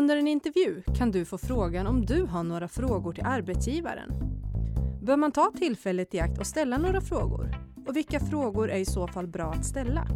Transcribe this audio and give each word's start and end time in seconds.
Under 0.00 0.16
en 0.16 0.28
intervju 0.28 0.82
kan 0.98 1.10
du 1.10 1.24
få 1.24 1.38
frågan 1.38 1.86
om 1.86 2.06
du 2.06 2.22
har 2.22 2.42
några 2.42 2.68
frågor 2.68 3.12
till 3.12 3.24
arbetsgivaren. 3.24 4.10
Bör 5.02 5.16
man 5.16 5.32
ta 5.32 5.52
tillfället 5.58 6.14
i 6.14 6.20
akt 6.20 6.38
och 6.38 6.46
ställa 6.46 6.78
några 6.78 7.00
frågor? 7.00 7.54
Och 7.86 7.96
vilka 7.96 8.20
frågor 8.20 8.70
är 8.70 8.78
i 8.78 8.84
så 8.84 9.06
fall 9.08 9.26
bra 9.26 9.50
att 9.50 9.66
ställa? 9.66 10.06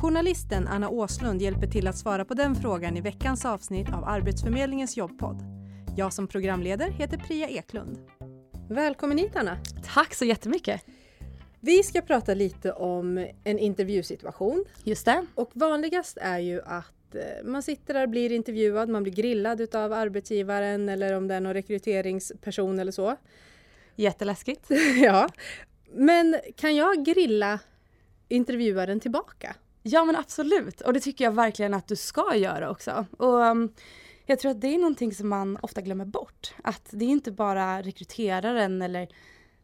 Journalisten 0.00 0.68
Anna 0.68 0.88
Åslund 0.88 1.42
hjälper 1.42 1.66
till 1.66 1.86
att 1.86 1.98
svara 1.98 2.24
på 2.24 2.34
den 2.34 2.54
frågan 2.54 2.96
i 2.96 3.00
veckans 3.00 3.44
avsnitt 3.44 3.88
av 3.92 4.04
Arbetsförmedlingens 4.04 4.96
jobbpodd. 4.96 5.42
Jag 5.96 6.12
som 6.12 6.26
programleder 6.26 6.90
heter 6.90 7.18
Priya 7.18 7.48
Eklund. 7.48 7.98
Välkommen 8.68 9.18
hit 9.18 9.36
Anna! 9.36 9.56
Tack 9.94 10.14
så 10.14 10.24
jättemycket! 10.24 10.84
Vi 11.60 11.82
ska 11.82 12.00
prata 12.00 12.34
lite 12.34 12.72
om 12.72 13.26
en 13.44 13.58
intervjusituation. 13.58 14.64
Just 14.84 15.04
det. 15.04 15.26
Och 15.34 15.50
vanligast 15.54 16.18
är 16.20 16.38
ju 16.38 16.62
att 16.62 16.99
eh, 17.14 17.44
man 17.44 17.62
sitter 17.62 17.94
där 17.94 18.02
och 18.02 18.08
blir 18.08 18.32
intervjuad, 18.32 18.88
man 18.88 19.02
blir 19.02 19.12
grillad 19.12 19.60
utav 19.60 19.92
arbetsgivaren 19.92 20.88
eller 20.88 21.16
om 21.16 21.28
det 21.28 21.34
är 21.34 21.40
någon 21.40 21.54
rekryteringsperson 21.54 22.78
eller 22.78 22.92
så. 22.92 23.16
Jätteläskigt. 23.96 24.66
ja. 25.02 25.28
Men 25.92 26.36
kan 26.56 26.76
jag 26.76 27.04
grilla 27.04 27.58
intervjuaren 28.28 29.00
tillbaka? 29.00 29.56
Ja 29.82 30.04
men 30.04 30.16
absolut 30.16 30.80
och 30.80 30.92
det 30.92 31.00
tycker 31.00 31.24
jag 31.24 31.32
verkligen 31.32 31.74
att 31.74 31.88
du 31.88 31.96
ska 31.96 32.36
göra 32.36 32.70
också. 32.70 33.06
Och 33.18 33.34
um, 33.34 33.72
jag 34.26 34.38
tror 34.38 34.50
att 34.50 34.60
det 34.60 34.74
är 34.74 34.78
någonting 34.78 35.14
som 35.14 35.28
man 35.28 35.58
ofta 35.62 35.80
glömmer 35.80 36.04
bort. 36.04 36.54
Att 36.64 36.88
det 36.90 37.04
är 37.04 37.08
inte 37.08 37.32
bara 37.32 37.82
rekryteraren 37.82 38.82
eller 38.82 39.08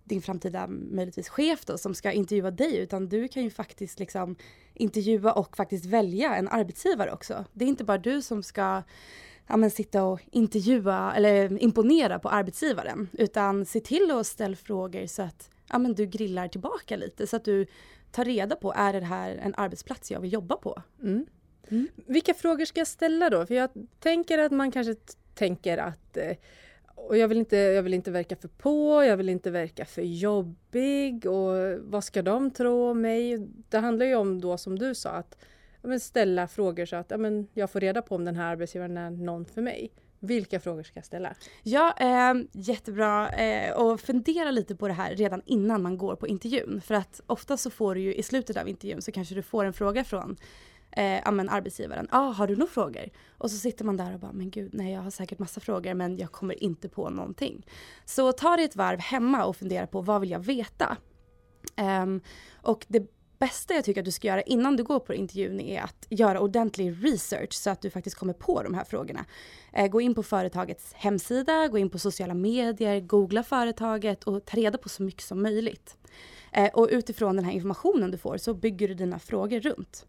din 0.07 0.23
framtida 0.23 0.67
möjligtvis 0.67 1.29
chef 1.29 1.65
då 1.65 1.79
som 1.79 1.95
ska 1.95 2.13
intervjua 2.13 2.51
dig 2.51 2.77
utan 2.77 3.09
du 3.09 3.29
kan 3.29 3.43
ju 3.43 3.51
faktiskt 3.51 3.99
liksom 3.99 4.37
intervjua 4.75 5.33
och 5.33 5.57
faktiskt 5.57 5.87
välja 5.87 6.37
en 6.37 6.49
arbetsgivare 6.49 7.13
också. 7.13 7.45
Det 7.53 7.65
är 7.65 7.69
inte 7.69 7.85
bara 7.85 7.99
du 7.99 8.23
som 8.23 8.43
ska 8.43 8.83
ja, 9.47 9.57
men 9.57 9.71
sitta 9.71 10.05
och 10.05 10.21
intervjua 10.31 11.15
eller 11.17 11.63
imponera 11.63 12.19
på 12.19 12.29
arbetsgivaren 12.29 13.09
utan 13.13 13.67
se 13.67 13.81
till 13.81 14.11
att 14.11 14.27
ställa 14.27 14.57
frågor 14.57 15.07
så 15.07 15.23
att 15.23 15.51
ja, 15.69 15.79
men 15.79 15.95
du 15.95 16.07
grillar 16.07 16.49
tillbaka 16.49 16.97
lite 16.97 17.27
så 17.27 17.37
att 17.37 17.45
du 17.45 17.67
tar 18.11 18.25
reda 18.25 18.57
på 18.57 18.73
är 18.77 18.93
det 18.93 19.07
här 19.07 19.37
en 19.37 19.55
arbetsplats 19.57 20.11
jag 20.11 20.21
vill 20.21 20.33
jobba 20.33 20.57
på. 20.57 20.83
Mm. 21.03 21.27
Mm. 21.69 21.89
Vilka 22.07 22.35
frågor 22.35 22.65
ska 22.65 22.81
jag 22.81 22.89
ställa 22.89 23.31
då? 23.31 23.47
För 23.47 23.55
jag 23.55 23.71
tänker 24.01 24.39
att 24.39 24.53
man 24.53 24.73
kanske 24.73 24.95
tänker 25.35 25.79
att 25.79 26.17
eh, 26.17 26.37
och 26.97 27.17
jag 27.17 27.29
vill, 27.29 27.39
inte, 27.39 27.57
jag 27.57 27.83
vill 27.83 27.95
inte 27.95 28.11
verka 28.11 28.37
för 28.37 28.49
på, 28.49 29.05
jag 29.05 29.17
vill 29.17 29.29
inte 29.29 29.51
verka 29.51 29.85
för 29.85 30.03
jobbig 30.03 31.27
och 31.27 31.81
vad 31.81 32.05
ska 32.05 32.23
de 32.23 32.51
tro 32.51 32.91
om 32.91 33.01
mig? 33.01 33.39
Det 33.69 33.79
handlar 33.79 34.07
ju 34.07 34.15
om 34.15 34.41
då 34.41 34.59
som 34.59 34.79
du 34.79 34.95
sa 34.95 35.11
att 35.11 35.37
men, 35.87 36.01
ställa 36.01 36.49
frågor 36.49 36.87
så 36.87 36.97
att 36.97 37.11
ja, 37.11 37.17
men, 37.17 37.49
jag 37.55 37.71
får 37.71 37.81
reda 37.81 38.03
på 38.03 38.15
om 38.15 38.25
den 38.25 38.37
här 38.37 38.53
arbetsgivaren 38.53 38.97
är 38.97 39.11
någon 39.11 39.45
för 39.45 39.63
mig. 39.63 39.91
Vilka 40.21 40.61
frågor 40.61 40.83
ska 40.83 40.99
jag 40.99 41.05
ställa? 41.05 41.35
Ja, 41.63 41.95
eh, 42.01 42.35
jättebra. 42.53 43.29
Eh, 43.29 43.73
och 43.73 44.01
fundera 44.01 44.51
lite 44.51 44.77
på 44.77 44.89
det 44.89 44.95
här 44.95 45.15
redan 45.15 45.43
innan 45.45 45.83
man 45.83 45.99
går 45.99 46.17
på 46.17 46.27
intervjun. 46.27 46.81
För 46.85 46.95
att 46.95 47.21
ofta 47.27 47.57
så 47.57 47.71
får 47.71 47.95
du 47.95 48.01
ju 48.01 48.15
i 48.15 48.23
slutet 48.23 48.57
av 48.57 48.69
intervjun 48.69 49.03
så 49.03 49.13
kanske 49.13 49.35
du 49.35 49.43
får 49.43 49.65
en 49.65 49.73
fråga 49.73 50.05
från 50.05 50.37
eh, 50.97 51.23
amen, 51.25 51.49
arbetsgivaren. 51.49 52.09
Ah, 52.11 52.31
har 52.31 52.47
du 52.47 52.57
några 52.57 52.73
frågor? 52.73 53.11
Och 53.39 53.51
så 53.51 53.57
sitter 53.57 53.85
man 53.85 53.97
där 53.97 54.15
och 54.15 54.21
bara, 54.21 54.33
men 54.33 54.51
gud, 54.51 54.71
nej 54.75 54.93
jag 54.93 55.01
har 55.01 55.11
säkert 55.11 55.39
massa 55.39 55.61
frågor 55.61 55.95
men 55.95 56.19
jag 56.19 56.33
kommer 56.33 56.63
inte 56.63 56.89
på 56.89 57.11
någonting. 57.11 57.67
Så 58.05 58.33
ta 58.33 58.57
dig 58.57 58.65
ett 58.65 58.77
varv 58.77 59.01
hemma 59.01 59.45
och 59.45 59.57
fundera 59.57 59.87
på 59.87 60.01
vad 60.01 60.21
vill 60.21 60.31
jag 60.31 60.41
veta? 60.41 60.97
Um, 61.77 62.21
och 62.63 62.85
det 62.89 63.11
bästa 63.39 63.75
jag 63.75 63.85
tycker 63.85 64.01
att 64.01 64.05
du 64.05 64.11
ska 64.11 64.29
göra 64.29 64.43
innan 64.43 64.77
du 64.77 64.85
går 64.85 65.01
på 65.01 65.15
intervjun 65.15 65.61
är 65.61 65.81
att 65.81 66.07
göra 66.11 66.41
ordentlig 66.41 67.05
research 67.05 67.53
så 67.53 67.71
att 67.71 67.83
du 67.83 67.91
faktiskt 67.91 68.17
kommer 68.17 68.33
på 68.33 68.63
de 68.63 68.75
här 68.75 68.85
frågorna. 68.85 69.25
Eh, 69.73 69.87
gå 69.87 70.01
in 70.01 70.15
på 70.15 70.23
företagets 70.23 70.93
hemsida, 70.93 71.69
gå 71.69 71.79
in 71.79 71.91
på 71.91 71.99
sociala 71.99 72.35
medier, 72.35 73.01
googla 73.01 73.43
företaget 73.43 74.25
och 74.25 74.45
ta 74.45 74.57
reda 74.57 74.79
på 74.79 74.89
så 74.89 75.03
mycket 75.03 75.23
som 75.23 75.43
möjligt. 75.43 75.97
Eh, 76.53 76.71
och 76.75 76.89
utifrån 76.91 77.37
den 77.37 77.45
här 77.45 77.53
informationen 77.53 78.11
du 78.11 78.19
får 78.19 78.37
så 78.37 78.55
bygger 78.55 78.89
du 78.89 78.95
dina 78.95 79.19
frågor 79.19 79.61
runt. 79.61 80.07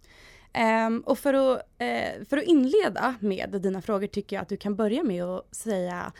Um, 0.87 0.99
och 0.99 1.19
för 1.19 1.33
att, 1.33 1.57
uh, 1.57 2.25
för 2.25 2.37
att 2.37 2.43
inleda 2.43 3.15
med 3.19 3.61
dina 3.61 3.81
frågor 3.81 4.07
tycker 4.07 4.35
jag 4.35 4.41
att 4.43 4.49
du 4.49 4.57
kan 4.57 4.75
börja 4.75 5.03
med 5.03 5.23
att 5.23 5.55
säga 5.55 6.11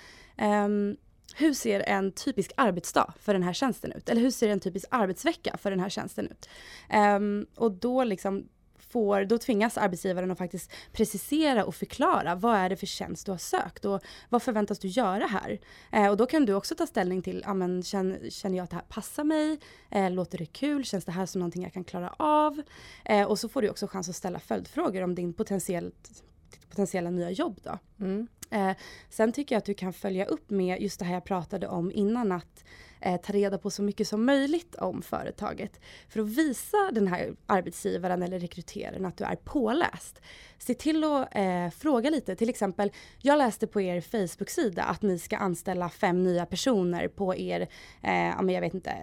um, 0.41 0.97
hur 1.35 1.53
ser 1.53 1.79
en 1.79 2.11
typisk 2.11 2.51
arbetsdag 2.57 3.13
för 3.19 3.33
den 3.33 3.43
här 3.43 3.53
tjänsten 3.53 3.91
ut? 3.91 4.09
Eller 4.09 4.21
hur 4.21 4.31
ser 4.31 4.49
en 4.49 4.59
typisk 4.59 4.85
arbetsvecka 4.91 5.57
för 5.57 5.69
den 5.69 5.79
här 5.79 5.89
tjänsten 5.89 6.27
ut? 6.27 6.49
Um, 6.93 7.45
och 7.55 7.71
då 7.71 8.03
liksom 8.03 8.49
får, 8.79 9.25
då 9.25 9.37
tvingas 9.37 9.77
arbetsgivaren 9.77 10.31
att 10.31 10.37
faktiskt 10.37 10.71
precisera 10.91 11.65
och 11.65 11.75
förklara 11.75 12.35
vad 12.35 12.55
är 12.55 12.69
det 12.69 12.75
för 12.75 12.85
tjänst 12.85 13.25
du 13.25 13.31
har 13.31 13.37
sökt 13.37 13.85
och 13.85 14.01
vad 14.29 14.43
förväntas 14.43 14.79
du 14.79 14.87
göra 14.87 15.25
här? 15.25 15.59
Eh, 15.91 16.07
och 16.07 16.17
då 16.17 16.25
kan 16.25 16.45
du 16.45 16.53
också 16.53 16.75
ta 16.75 16.87
ställning 16.87 17.21
till, 17.21 17.43
ja 17.45 17.53
men 17.53 17.83
känner, 17.83 18.29
känner 18.29 18.57
jag 18.57 18.63
att 18.63 18.69
det 18.69 18.75
här 18.75 18.85
passar 18.89 19.23
mig? 19.23 19.59
Eh, 19.89 20.11
låter 20.11 20.37
det 20.37 20.45
kul? 20.45 20.85
Känns 20.85 21.05
det 21.05 21.11
här 21.11 21.25
som 21.25 21.39
någonting 21.39 21.63
jag 21.63 21.73
kan 21.73 21.83
klara 21.83 22.09
av? 22.19 22.61
Eh, 23.05 23.27
och 23.27 23.39
så 23.39 23.49
får 23.49 23.61
du 23.61 23.69
också 23.69 23.87
chans 23.87 24.09
att 24.09 24.15
ställa 24.15 24.39
följdfrågor 24.39 25.01
om 25.01 25.15
din 25.15 25.33
potentiellt 25.33 26.23
potentiella 26.69 27.09
nya 27.09 27.31
jobb 27.31 27.59
då. 27.63 27.79
Mm. 27.99 28.27
Eh, 28.49 28.71
sen 29.09 29.31
tycker 29.31 29.55
jag 29.55 29.57
att 29.57 29.65
du 29.65 29.73
kan 29.73 29.93
följa 29.93 30.25
upp 30.25 30.49
med 30.49 30.81
just 30.81 30.99
det 30.99 31.05
här 31.05 31.13
jag 31.13 31.25
pratade 31.25 31.67
om 31.67 31.91
innan 31.91 32.31
att 32.31 32.63
eh, 33.01 33.21
ta 33.21 33.33
reda 33.33 33.57
på 33.57 33.69
så 33.69 33.81
mycket 33.81 34.07
som 34.07 34.25
möjligt 34.25 34.75
om 34.75 35.01
företaget. 35.01 35.79
För 36.09 36.19
att 36.19 36.27
visa 36.27 36.77
den 36.91 37.07
här 37.07 37.35
arbetsgivaren 37.45 38.23
eller 38.23 38.39
rekryteraren 38.39 39.05
att 39.05 39.17
du 39.17 39.23
är 39.23 39.35
påläst. 39.35 40.21
Se 40.57 40.73
till 40.73 41.03
att 41.03 41.35
eh, 41.35 41.69
fråga 41.69 42.09
lite, 42.09 42.35
till 42.35 42.49
exempel 42.49 42.91
jag 43.21 43.37
läste 43.37 43.67
på 43.67 43.81
er 43.81 44.01
Facebook-sida 44.01 44.83
att 44.83 45.01
ni 45.01 45.19
ska 45.19 45.37
anställa 45.37 45.89
fem 45.89 46.23
nya 46.23 46.45
personer 46.45 47.07
på 47.07 47.35
er, 47.35 47.67
eh, 48.03 48.51
jag 48.53 48.61
vet 48.61 48.73
inte, 48.73 48.93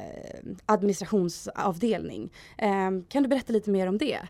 administrationsavdelning. 0.67 2.33
Eh, 2.59 2.91
kan 3.09 3.23
du 3.23 3.29
berätta 3.29 3.53
lite 3.53 3.71
mer 3.71 3.87
om 3.87 3.99
det? 3.99 4.21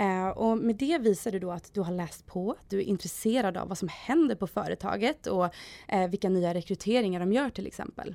Eh, 0.00 0.28
och 0.28 0.58
med 0.58 0.76
det 0.76 0.98
visar 0.98 1.32
du 1.32 1.38
då 1.38 1.50
att 1.50 1.74
du 1.74 1.80
har 1.80 1.92
läst 1.92 2.26
på, 2.26 2.56
du 2.68 2.78
är 2.78 2.82
intresserad 2.82 3.56
av 3.56 3.68
vad 3.68 3.78
som 3.78 3.88
händer 3.88 4.34
på 4.34 4.46
företaget 4.46 5.26
och 5.26 5.54
eh, 5.88 6.08
vilka 6.08 6.28
nya 6.28 6.54
rekryteringar 6.54 7.20
de 7.20 7.32
gör 7.32 7.50
till 7.50 7.66
exempel. 7.66 8.14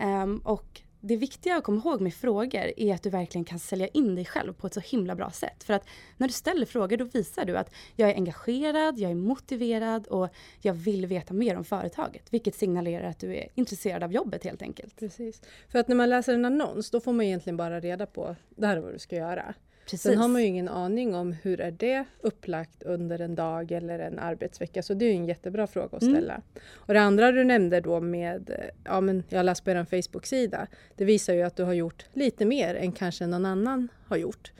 Um, 0.00 0.38
och 0.38 0.82
det 1.06 1.16
viktiga 1.16 1.56
att 1.56 1.64
komma 1.64 1.80
ihåg 1.84 2.00
med 2.00 2.14
frågor 2.14 2.72
är 2.76 2.94
att 2.94 3.02
du 3.02 3.10
verkligen 3.10 3.44
kan 3.44 3.58
sälja 3.58 3.88
in 3.88 4.14
dig 4.14 4.24
själv 4.24 4.52
på 4.52 4.66
ett 4.66 4.74
så 4.74 4.80
himla 4.80 5.14
bra 5.14 5.30
sätt. 5.30 5.64
För 5.64 5.74
att 5.74 5.86
när 6.16 6.26
du 6.26 6.32
ställer 6.32 6.66
frågor 6.66 6.96
då 6.96 7.04
visar 7.04 7.44
du 7.44 7.56
att 7.56 7.74
jag 7.96 8.10
är 8.10 8.14
engagerad, 8.14 8.98
jag 8.98 9.10
är 9.10 9.14
motiverad 9.14 10.06
och 10.06 10.28
jag 10.60 10.74
vill 10.74 11.06
veta 11.06 11.34
mer 11.34 11.56
om 11.56 11.64
företaget. 11.64 12.22
Vilket 12.30 12.54
signalerar 12.54 13.08
att 13.08 13.18
du 13.18 13.36
är 13.36 13.48
intresserad 13.54 14.02
av 14.02 14.12
jobbet 14.12 14.44
helt 14.44 14.62
enkelt. 14.62 14.96
Precis. 14.96 15.42
För 15.68 15.78
att 15.78 15.88
när 15.88 15.96
man 15.96 16.10
läser 16.10 16.34
en 16.34 16.44
annons 16.44 16.90
då 16.90 17.00
får 17.00 17.12
man 17.12 17.26
egentligen 17.26 17.56
bara 17.56 17.80
reda 17.80 18.06
på 18.06 18.36
det 18.56 18.66
här 18.66 18.76
är 18.76 18.80
vad 18.80 18.92
du 18.92 18.98
ska 18.98 19.16
göra. 19.16 19.54
Precis. 19.84 20.02
Sen 20.02 20.18
har 20.18 20.28
man 20.28 20.42
ju 20.42 20.48
ingen 20.48 20.68
aning 20.68 21.14
om 21.14 21.32
hur 21.32 21.60
är 21.60 21.70
det 21.70 22.04
upplagt 22.20 22.82
under 22.82 23.18
en 23.18 23.34
dag 23.34 23.72
eller 23.72 23.98
en 23.98 24.18
arbetsvecka. 24.18 24.82
Så 24.82 24.94
det 24.94 25.04
är 25.04 25.12
en 25.12 25.24
jättebra 25.24 25.66
fråga 25.66 25.96
att 25.96 26.02
mm. 26.02 26.14
ställa. 26.14 26.34
Mm. 26.34 26.44
Och 26.74 26.94
det 26.94 27.00
andra 27.00 27.32
du 27.32 27.44
nämnde 27.44 27.80
då 27.80 28.00
med, 28.00 28.70
ja 28.84 29.00
men 29.00 29.22
jag 29.28 29.46
läste 29.46 29.64
på 29.64 29.70
er 29.70 29.84
Facebook-sida. 29.84 30.66
Det 30.96 31.04
visar 31.04 31.34
ju 31.34 31.42
att 31.42 31.56
du 31.56 31.62
har 31.62 31.72
gjort 31.72 32.06
lite 32.12 32.44
mer 32.44 32.74
än 32.74 32.92
kanske 32.92 33.26
någon 33.26 33.46
annan 33.46 33.88
har 34.06 34.16
gjort. 34.16 34.52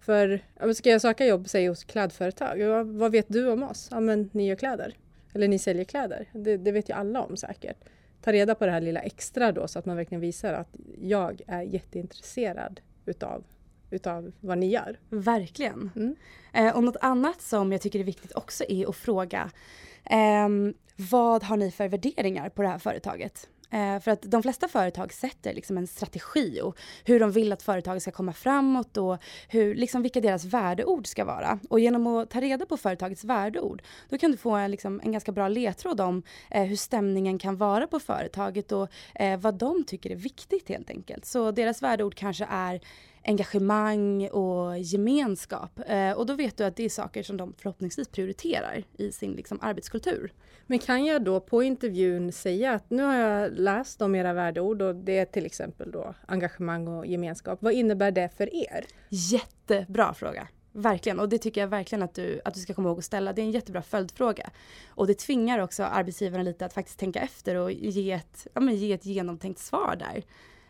För 0.00 0.40
ska 0.74 0.90
jag 0.90 1.00
söka 1.00 1.26
jobb, 1.26 1.48
säg 1.48 1.68
hos 1.68 1.84
klädföretag, 1.84 2.60
ja, 2.60 2.82
vad 2.82 3.12
vet 3.12 3.26
du 3.28 3.50
om 3.50 3.62
oss? 3.62 3.88
Ja 3.90 4.00
men 4.00 4.30
ni 4.32 4.46
gör 4.46 4.56
kläder. 4.56 4.94
Eller 5.34 5.48
ni 5.48 5.58
säljer 5.58 5.84
kläder. 5.84 6.28
Det, 6.32 6.56
det 6.56 6.72
vet 6.72 6.88
ju 6.88 6.92
alla 6.94 7.22
om 7.22 7.36
säkert. 7.36 7.76
Ta 8.22 8.32
reda 8.32 8.54
på 8.54 8.66
det 8.66 8.72
här 8.72 8.80
lilla 8.80 9.00
extra 9.00 9.52
då 9.52 9.68
så 9.68 9.78
att 9.78 9.86
man 9.86 9.96
verkligen 9.96 10.20
visar 10.20 10.54
att 10.54 10.68
jag 11.00 11.40
är 11.46 11.62
jätteintresserad 11.62 12.80
utav 13.06 13.44
utav 13.92 14.32
vad 14.40 14.58
ni 14.58 14.70
gör. 14.70 14.98
Verkligen. 15.08 15.90
Mm. 15.96 16.16
Eh, 16.52 16.76
och 16.76 16.84
något 16.84 16.96
annat 17.00 17.42
som 17.42 17.72
jag 17.72 17.80
tycker 17.80 18.00
är 18.00 18.04
viktigt 18.04 18.32
också 18.32 18.64
är 18.68 18.88
att 18.88 18.96
fråga 18.96 19.50
eh, 20.04 20.48
vad 20.96 21.42
har 21.42 21.56
ni 21.56 21.70
för 21.70 21.88
värderingar 21.88 22.48
på 22.48 22.62
det 22.62 22.68
här 22.68 22.78
företaget? 22.78 23.48
Eh, 23.72 24.00
för 24.00 24.10
att 24.10 24.22
de 24.22 24.42
flesta 24.42 24.68
företag 24.68 25.12
sätter 25.12 25.54
liksom 25.54 25.78
en 25.78 25.86
strategi 25.86 26.60
och 26.60 26.78
hur 27.04 27.20
de 27.20 27.32
vill 27.32 27.52
att 27.52 27.62
företaget 27.62 28.02
ska 28.02 28.10
komma 28.10 28.32
framåt 28.32 28.96
och 28.96 29.18
hur, 29.48 29.74
liksom 29.74 30.02
vilka 30.02 30.20
deras 30.20 30.44
värdeord 30.44 31.06
ska 31.06 31.24
vara. 31.24 31.58
Och 31.70 31.80
genom 31.80 32.06
att 32.06 32.30
ta 32.30 32.40
reda 32.40 32.66
på 32.66 32.76
företagets 32.76 33.24
värdeord 33.24 33.82
då 34.08 34.18
kan 34.18 34.30
du 34.30 34.36
få 34.36 34.50
en, 34.50 34.70
liksom, 34.70 35.00
en 35.04 35.12
ganska 35.12 35.32
bra 35.32 35.48
ledtråd 35.48 36.00
om 36.00 36.22
eh, 36.50 36.62
hur 36.62 36.76
stämningen 36.76 37.38
kan 37.38 37.56
vara 37.56 37.86
på 37.86 38.00
företaget 38.00 38.72
och 38.72 38.88
eh, 39.14 39.40
vad 39.40 39.54
de 39.54 39.84
tycker 39.84 40.10
är 40.10 40.16
viktigt 40.16 40.68
helt 40.68 40.90
enkelt. 40.90 41.24
Så 41.24 41.50
deras 41.50 41.82
värdeord 41.82 42.14
kanske 42.14 42.46
är 42.50 42.80
engagemang 43.24 44.28
och 44.28 44.78
gemenskap. 44.78 45.80
Eh, 45.86 46.12
och 46.12 46.26
då 46.26 46.34
vet 46.34 46.56
du 46.56 46.64
att 46.64 46.76
det 46.76 46.84
är 46.84 46.88
saker 46.88 47.22
som 47.22 47.36
de 47.36 47.54
förhoppningsvis 47.58 48.08
prioriterar 48.08 48.84
i 48.96 49.12
sin 49.12 49.32
liksom, 49.32 49.58
arbetskultur. 49.62 50.32
Men 50.66 50.78
kan 50.78 51.04
jag 51.04 51.24
då 51.24 51.40
på 51.40 51.62
intervjun 51.62 52.32
säga 52.32 52.72
att 52.72 52.90
nu 52.90 53.02
har 53.02 53.14
jag 53.14 53.52
läst 53.52 54.02
om 54.02 54.14
era 54.14 54.32
värdeord 54.32 54.82
och 54.82 54.94
det 54.94 55.18
är 55.18 55.24
till 55.24 55.46
exempel 55.46 55.90
då 55.90 56.14
engagemang 56.26 56.88
och 56.88 57.06
gemenskap. 57.06 57.58
Vad 57.62 57.72
innebär 57.72 58.10
det 58.10 58.28
för 58.36 58.54
er? 58.54 58.84
Jättebra 59.08 60.14
fråga. 60.14 60.48
Verkligen, 60.74 61.20
och 61.20 61.28
det 61.28 61.38
tycker 61.38 61.60
jag 61.60 61.68
verkligen 61.68 62.02
att 62.02 62.14
du, 62.14 62.40
att 62.44 62.54
du 62.54 62.60
ska 62.60 62.74
komma 62.74 62.88
ihåg 62.88 62.98
att 62.98 63.04
ställa. 63.04 63.32
Det 63.32 63.42
är 63.42 63.44
en 63.44 63.50
jättebra 63.50 63.82
följdfråga. 63.82 64.50
Och 64.88 65.06
det 65.06 65.14
tvingar 65.14 65.58
också 65.58 65.82
arbetsgivaren 65.82 66.44
lite 66.44 66.66
att 66.66 66.72
faktiskt 66.72 66.98
tänka 66.98 67.20
efter 67.20 67.54
och 67.54 67.72
ge 67.72 68.12
ett, 68.12 68.46
ja, 68.54 68.60
men 68.60 68.76
ge 68.76 68.92
ett 68.92 69.06
genomtänkt 69.06 69.60
svar 69.60 69.96
där. 69.98 70.22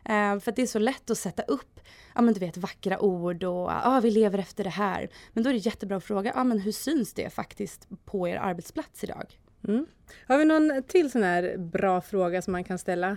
Eh, 0.05 0.39
för 0.39 0.53
det 0.53 0.63
är 0.63 0.67
så 0.67 0.79
lätt 0.79 1.11
att 1.11 1.19
sätta 1.19 1.43
upp, 1.43 1.81
ja 2.15 2.23
men 2.23 2.35
du 2.35 2.41
vet 2.41 2.57
vackra 2.57 3.01
ord 3.01 3.45
och 3.45 3.71
ja 3.71 4.01
vi 4.03 4.11
lever 4.11 4.39
efter 4.39 4.65
det 4.65 4.71
här. 4.71 5.09
Men 5.33 5.45
då 5.45 5.51
är 5.51 5.55
det 5.55 5.67
jättebra 5.67 5.97
att 5.97 6.05
fråga, 6.05 6.33
ja 6.35 6.45
men 6.45 6.59
hur 6.59 6.73
syns 6.73 7.15
det 7.15 7.31
faktiskt 7.31 7.89
på 8.05 8.29
er 8.29 8.37
arbetsplats 8.37 9.05
idag? 9.05 9.39
Mm. 9.69 9.87
Har 10.29 10.39
vi 10.39 10.45
någon 10.45 10.83
till 10.83 11.11
sån 11.11 11.23
här 11.23 11.57
bra 11.59 12.01
fråga 12.01 12.43
som 12.43 12.53
man 12.53 12.65
kan 12.65 12.79
ställa? 12.79 13.17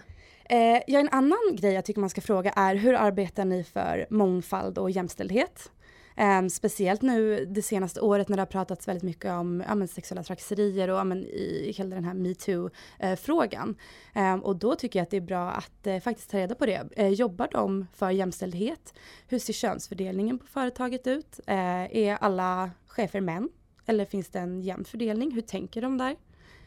Eh, 0.49 0.81
ja, 0.87 0.99
en 0.99 1.09
annan 1.09 1.39
grej 1.53 1.73
jag 1.73 1.85
tycker 1.85 2.01
man 2.01 2.09
ska 2.09 2.21
fråga 2.21 2.51
är 2.51 2.75
hur 2.75 2.93
arbetar 2.93 3.45
ni 3.45 3.63
för 3.63 4.05
mångfald 4.09 4.77
och 4.77 4.91
jämställdhet? 4.91 5.71
Um, 6.17 6.49
speciellt 6.49 7.01
nu 7.01 7.45
det 7.45 7.61
senaste 7.61 8.01
året 8.01 8.29
när 8.29 8.37
det 8.37 8.41
har 8.41 8.47
pratats 8.47 8.87
väldigt 8.87 9.03
mycket 9.03 9.31
om 9.31 9.63
ja, 9.67 9.75
men, 9.75 9.87
sexuella 9.87 10.23
trakasserier 10.23 10.89
och 10.89 10.97
ja, 10.97 11.03
men, 11.03 11.25
i 11.25 11.73
hela 11.77 11.95
den 11.95 12.03
här 12.03 12.13
metoo-frågan. 12.13 13.75
Eh, 14.15 14.21
um, 14.21 14.25
ehm, 14.25 14.39
och 14.39 14.55
då 14.55 14.75
tycker 14.75 14.99
jag 14.99 15.03
att 15.03 15.09
det 15.09 15.17
är 15.17 15.21
bra 15.21 15.51
att 15.51 15.87
uh, 15.87 15.99
faktiskt 15.99 16.29
ta 16.29 16.37
reda 16.37 16.55
på 16.55 16.65
det. 16.65 16.83
Uh, 16.99 17.07
jobbar 17.07 17.49
de 17.51 17.87
för 17.93 18.09
jämställdhet? 18.09 18.93
Hur 19.27 19.39
ser 19.39 19.53
könsfördelningen 19.53 20.39
på 20.39 20.45
företaget 20.45 21.07
ut? 21.07 21.39
är 21.47 22.15
alla 22.15 22.71
chefer 22.87 23.21
män? 23.21 23.49
Eller 23.85 24.05
finns 24.05 24.29
det 24.29 24.39
en 24.39 24.61
jämn 24.61 24.85
fördelning? 24.85 25.31
Hur 25.31 25.41
tänker 25.41 25.81
de 25.81 25.97
där? 25.97 26.15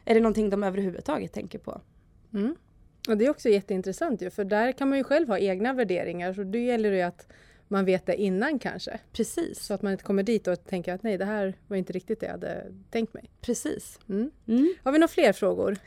Är 0.05 0.15
det 0.15 0.21
någonting 0.21 0.50
de 0.50 0.62
överhuvudtaget 0.62 1.33
tänker 1.33 1.59
på? 1.59 1.81
Mm. 2.33 2.56
Och 3.09 3.17
det 3.17 3.27
är 3.27 3.31
också 3.31 3.49
jätteintressant 3.49 4.23
ju, 4.23 4.31
för 4.31 4.45
där 4.45 4.73
kan 4.73 4.89
man 4.89 4.99
ju 4.99 5.05
själv 5.05 5.29
ha 5.29 5.39
egna 5.39 5.73
värderingar. 5.73 6.33
Så 6.33 6.43
det 6.43 6.59
gäller 6.59 6.93
ju 6.93 7.00
att 7.03 7.27
man 7.69 7.85
vet 7.85 8.06
det 8.06 8.15
innan 8.15 8.59
kanske. 8.59 9.00
Precis. 9.12 9.59
Så 9.61 9.75
att 9.75 9.82
man 9.82 9.93
inte 9.93 10.05
kommer 10.05 10.23
dit 10.23 10.47
och 10.47 10.65
tänker 10.65 10.93
att 10.93 11.03
nej, 11.03 11.19
det 11.19 11.25
här 11.25 11.55
var 11.67 11.76
inte 11.76 11.93
riktigt 11.93 12.20
det 12.20 12.26
jag 12.26 12.32
hade 12.32 12.73
tänkt 12.91 13.15
mig. 13.15 13.31
Precis. 13.41 13.99
Mm. 14.09 14.31
Mm. 14.47 14.75
Har 14.82 14.93
vi 14.93 14.99
några 14.99 15.09
fler 15.09 15.32
frågor? 15.32 15.79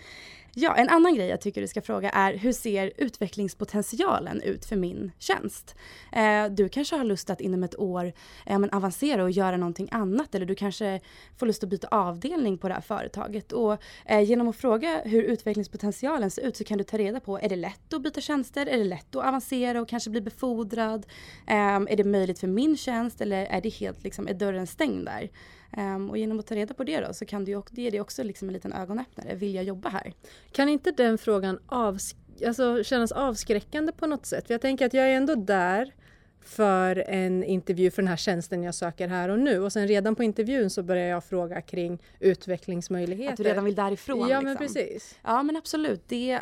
Ja, 0.54 0.76
en 0.76 0.90
annan 0.90 1.16
grej 1.16 1.28
jag 1.28 1.42
tycker 1.42 1.62
du 1.62 1.68
ska 1.68 1.82
fråga 1.82 2.10
är 2.10 2.34
hur 2.34 2.54
ser 2.54 2.92
utvecklingspotentialen 2.98 4.42
ut 4.42 4.66
för 4.66 4.76
min 4.76 5.12
tjänst? 5.20 5.76
Eh, 6.12 6.46
du 6.46 6.70
kanske 6.70 6.96
har 6.96 7.04
lust 7.04 7.30
att 7.30 7.42
inom 7.42 7.64
ett 7.64 7.80
år 7.80 8.14
eh, 8.46 8.60
men 8.60 8.70
avancera 8.70 9.24
och 9.24 9.32
göra 9.32 9.58
någonting 9.58 9.90
annat 9.92 10.36
eller 10.36 10.46
du 10.46 10.56
kanske 10.56 11.00
får 11.38 11.46
lust 11.46 11.64
att 11.64 11.70
byta 11.70 11.88
avdelning 11.88 12.58
på 12.58 12.68
det 12.68 12.74
här 12.74 12.82
företaget. 12.82 13.52
Och 13.52 13.78
eh, 14.06 14.22
genom 14.22 14.48
att 14.48 14.56
fråga 14.56 15.02
hur 15.06 15.24
utvecklingspotentialen 15.24 16.32
ser 16.32 16.42
ut 16.42 16.58
så 16.58 16.64
kan 16.64 16.78
du 16.78 16.84
ta 16.84 16.98
reda 16.98 17.20
på, 17.20 17.40
är 17.40 17.50
det 17.50 17.56
lätt 17.56 17.94
att 17.94 18.02
byta 18.02 18.22
tjänster? 18.22 18.66
Är 18.66 18.78
det 18.78 18.84
lätt 18.84 19.16
att 19.16 19.26
avancera 19.26 19.82
och 19.82 19.90
kanske 19.90 20.10
bli 20.10 20.22
befordrad? 20.22 21.06
Eh, 21.48 21.76
är 21.76 21.98
det 21.98 22.04
möjligt 22.04 22.40
för 22.40 22.48
min 22.48 22.78
tjänst 22.78 23.22
eller 23.22 23.46
är 23.46 23.62
det 23.62 23.70
helt 23.70 24.04
liksom, 24.04 24.28
är 24.28 24.34
dörren 24.34 24.68
stängd 24.68 25.06
där? 25.06 25.30
Um, 25.78 26.10
och 26.10 26.18
genom 26.18 26.40
att 26.40 26.48
ta 26.48 26.56
reda 26.56 26.74
på 26.74 26.84
det 26.84 27.00
då 27.00 27.14
så 27.14 27.26
kan 27.26 27.46
det, 27.46 27.62
ge 27.72 27.90
det 27.90 28.00
också 28.00 28.24
liksom 28.24 28.50
en 28.50 28.54
liten 28.54 28.74
ögonöppnare. 28.74 29.36
Vill 29.36 29.56
jag 29.56 29.64
jobba 29.64 29.90
här? 29.90 30.14
Kan 30.52 30.70
inte 30.70 30.92
den 30.92 31.18
frågan 31.18 31.60
avsk 31.66 32.18
alltså, 32.48 32.84
kännas 32.84 33.12
avskräckande 33.12 33.92
på 33.92 34.08
något 34.08 34.26
sätt? 34.26 34.48
För 34.48 34.54
jag 34.54 34.62
tänker 34.62 34.86
att 34.86 34.94
jag 34.94 35.06
är 35.06 35.16
ändå 35.16 35.36
där 35.36 35.94
för 36.42 37.04
en 37.08 37.44
intervju 37.44 37.92
för 37.92 38.02
den 38.02 38.10
här 38.10 38.16
tjänsten 38.16 38.64
jag 38.64 38.76
söker 38.76 39.08
här 39.08 39.30
och 39.30 39.40
nu. 39.40 39.60
Och 39.60 39.74
sen 39.74 39.88
redan 39.88 40.16
på 40.16 40.24
intervjun 40.24 40.70
så 40.70 40.84
börjar 40.84 41.08
jag 41.08 41.24
fråga 41.24 41.62
kring 41.62 42.02
utvecklingsmöjligheter. 42.20 43.34
Att 43.34 43.38
du 43.38 43.44
redan 43.44 43.66
vill 43.66 43.76
därifrån? 43.76 44.20
Ja, 44.20 44.26
liksom. 44.26 44.44
men 44.44 44.58
precis. 44.58 45.20
Ja, 45.24 45.44
men 45.44 45.58
absolut. 45.58 46.04
Det 46.08 46.42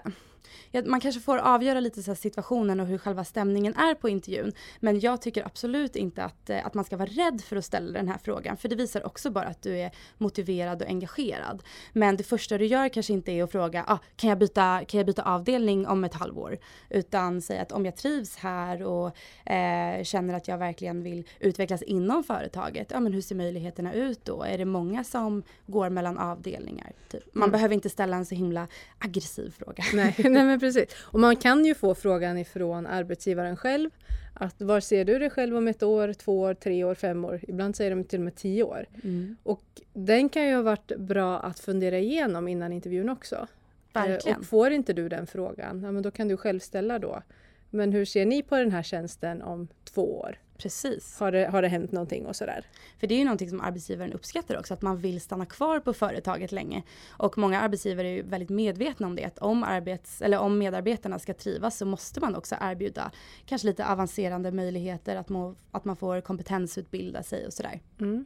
man 0.86 1.00
kanske 1.00 1.21
får 1.21 1.38
avgöra 1.38 1.80
lite 1.80 2.03
så 2.03 2.15
situationen 2.15 2.80
och 2.80 2.88
hur 2.88 2.97
själva 2.97 3.24
stämningen 3.24 3.75
är 3.75 3.95
på 3.95 4.09
intervjun. 4.09 4.51
Men 4.80 5.00
jag 5.00 5.21
tycker 5.21 5.45
absolut 5.45 5.95
inte 5.95 6.24
att, 6.24 6.50
eh, 6.50 6.65
att 6.65 6.74
man 6.74 6.86
ska 6.86 6.97
vara 6.97 7.09
rädd 7.09 7.41
för 7.41 7.56
att 7.56 7.65
ställa 7.65 7.91
den 7.91 8.07
här 8.07 8.18
frågan. 8.24 8.57
För 8.57 8.69
det 8.69 8.75
visar 8.75 9.06
också 9.06 9.31
bara 9.31 9.45
att 9.45 9.62
du 9.62 9.77
är 9.77 9.91
motiverad 10.18 10.81
och 10.81 10.88
engagerad. 10.88 11.63
Men 11.94 12.18
det 12.18 12.24
första 12.24 12.57
du 12.57 12.65
gör 12.65 12.89
kanske 12.89 13.13
inte 13.13 13.31
är 13.31 13.44
att 13.44 13.51
fråga, 13.51 13.86
ah, 13.88 13.97
kan, 14.15 14.30
jag 14.30 14.39
byta, 14.39 14.86
kan 14.88 14.97
jag 14.97 15.07
byta 15.07 15.24
avdelning 15.24 15.88
om 15.88 16.03
ett 16.03 16.13
halvår? 16.13 16.57
Utan 16.89 17.42
säga 17.42 17.62
att 17.62 17.71
om 17.71 17.85
jag 17.85 17.95
trivs 17.95 18.35
här 18.38 18.83
och 18.83 19.07
eh, 19.51 20.03
känner 20.03 20.33
att 20.33 20.47
jag 20.47 20.57
verkligen 20.57 21.03
vill 21.03 21.24
utvecklas 21.39 21.81
inom 21.81 22.24
företaget, 22.24 22.92
ja 22.92 23.00
men 23.00 23.13
hur 23.13 23.21
ser 23.21 23.35
möjligheterna 23.35 23.94
ut 23.94 24.25
då? 24.25 24.44
Är 24.44 24.57
det 24.57 24.65
många 24.65 25.03
som 25.03 25.44
går 25.65 25.89
mellan 25.89 26.18
avdelningar? 26.18 26.92
Typ. 27.09 27.35
Man 27.35 27.44
mm. 27.44 27.51
behöver 27.51 27.75
inte 27.75 27.89
ställa 27.89 28.18
en 28.18 28.25
så 28.25 28.35
himla 28.35 28.68
aggressiv 29.00 29.53
fråga. 29.57 29.83
Nej, 29.94 30.15
nej 30.34 30.46
men 30.46 30.60
precis. 30.60 30.86
Och 31.00 31.20
man 31.20 31.36
kan 31.36 31.66
ju 31.66 31.76
få 31.76 31.96
frågan 31.96 32.38
ifrån 32.38 32.88
arbetsgivaren 32.88 33.58
själv. 33.58 33.90
Att 34.34 34.62
var 34.62 34.80
ser 34.80 35.06
du 35.06 35.20
dig 35.20 35.30
själv 35.30 35.58
om 35.58 35.68
ett 35.68 35.84
år, 35.84 36.14
två 36.14 36.40
år, 36.40 36.54
tre 36.54 36.84
år, 36.84 36.96
fem 36.96 37.26
år? 37.26 37.40
Ibland 37.48 37.76
säger 37.76 37.96
de 37.96 38.04
till 38.04 38.20
och 38.20 38.26
med 38.26 38.36
tio 38.36 38.64
år. 38.64 38.86
Mm. 39.04 39.38
Och 39.44 39.81
den 39.94 40.30
kan 40.30 40.48
ju 40.48 40.56
ha 40.56 40.62
varit 40.62 40.98
bra 40.98 41.40
att 41.40 41.60
fundera 41.60 41.98
igenom 42.00 42.48
innan 42.48 42.74
intervjun 42.74 43.10
också. 43.10 43.48
Verkligen. 43.94 44.40
Och 44.40 44.46
får 44.46 44.72
inte 44.72 44.94
du 44.94 45.10
den 45.10 45.28
frågan, 45.28 45.81
ja, 45.84 45.92
men 45.92 46.04
då 46.04 46.12
kan 46.12 46.28
du 46.28 46.38
själv 46.38 46.60
ställa 46.60 47.00
då. 47.00 47.22
Men 47.70 47.92
hur 47.92 48.06
ser 48.06 48.26
ni 48.26 48.44
på 48.44 48.56
den 48.56 48.72
här 48.72 48.84
tjänsten 48.84 49.42
om 49.42 49.68
två 49.94 50.20
år? 50.20 50.38
Precis. 50.59 51.19
Har 51.19 51.31
det, 51.31 51.47
har 51.47 51.61
det 51.61 51.67
hänt 51.67 51.91
någonting 51.91 52.25
och 52.25 52.35
sådär? 52.35 52.65
För 52.97 53.07
det 53.07 53.15
är 53.15 53.19
ju 53.19 53.23
någonting 53.23 53.50
som 53.50 53.61
arbetsgivaren 53.61 54.13
uppskattar 54.13 54.57
också, 54.57 54.73
att 54.73 54.81
man 54.81 54.97
vill 54.97 55.21
stanna 55.21 55.45
kvar 55.45 55.79
på 55.79 55.94
företaget 55.94 56.51
länge. 56.51 56.83
Och 57.09 57.38
många 57.38 57.61
arbetsgivare 57.61 58.07
är 58.07 58.11
ju 58.11 58.21
väldigt 58.21 58.50
medvetna 58.50 59.07
om 59.07 59.15
det, 59.15 59.23
att 59.23 59.39
om, 59.39 59.63
arbets, 59.63 60.21
eller 60.21 60.39
om 60.39 60.57
medarbetarna 60.57 61.19
ska 61.19 61.33
trivas 61.33 61.77
så 61.77 61.85
måste 61.85 62.19
man 62.19 62.35
också 62.35 62.56
erbjuda 62.61 63.11
kanske 63.45 63.67
lite 63.67 63.85
avancerande 63.85 64.51
möjligheter, 64.51 65.15
att, 65.15 65.29
må, 65.29 65.56
att 65.71 65.85
man 65.85 65.95
får 65.95 66.21
kompetensutbilda 66.21 67.23
sig 67.23 67.45
och 67.45 67.53
sådär. 67.53 67.79
Mm. 68.00 68.25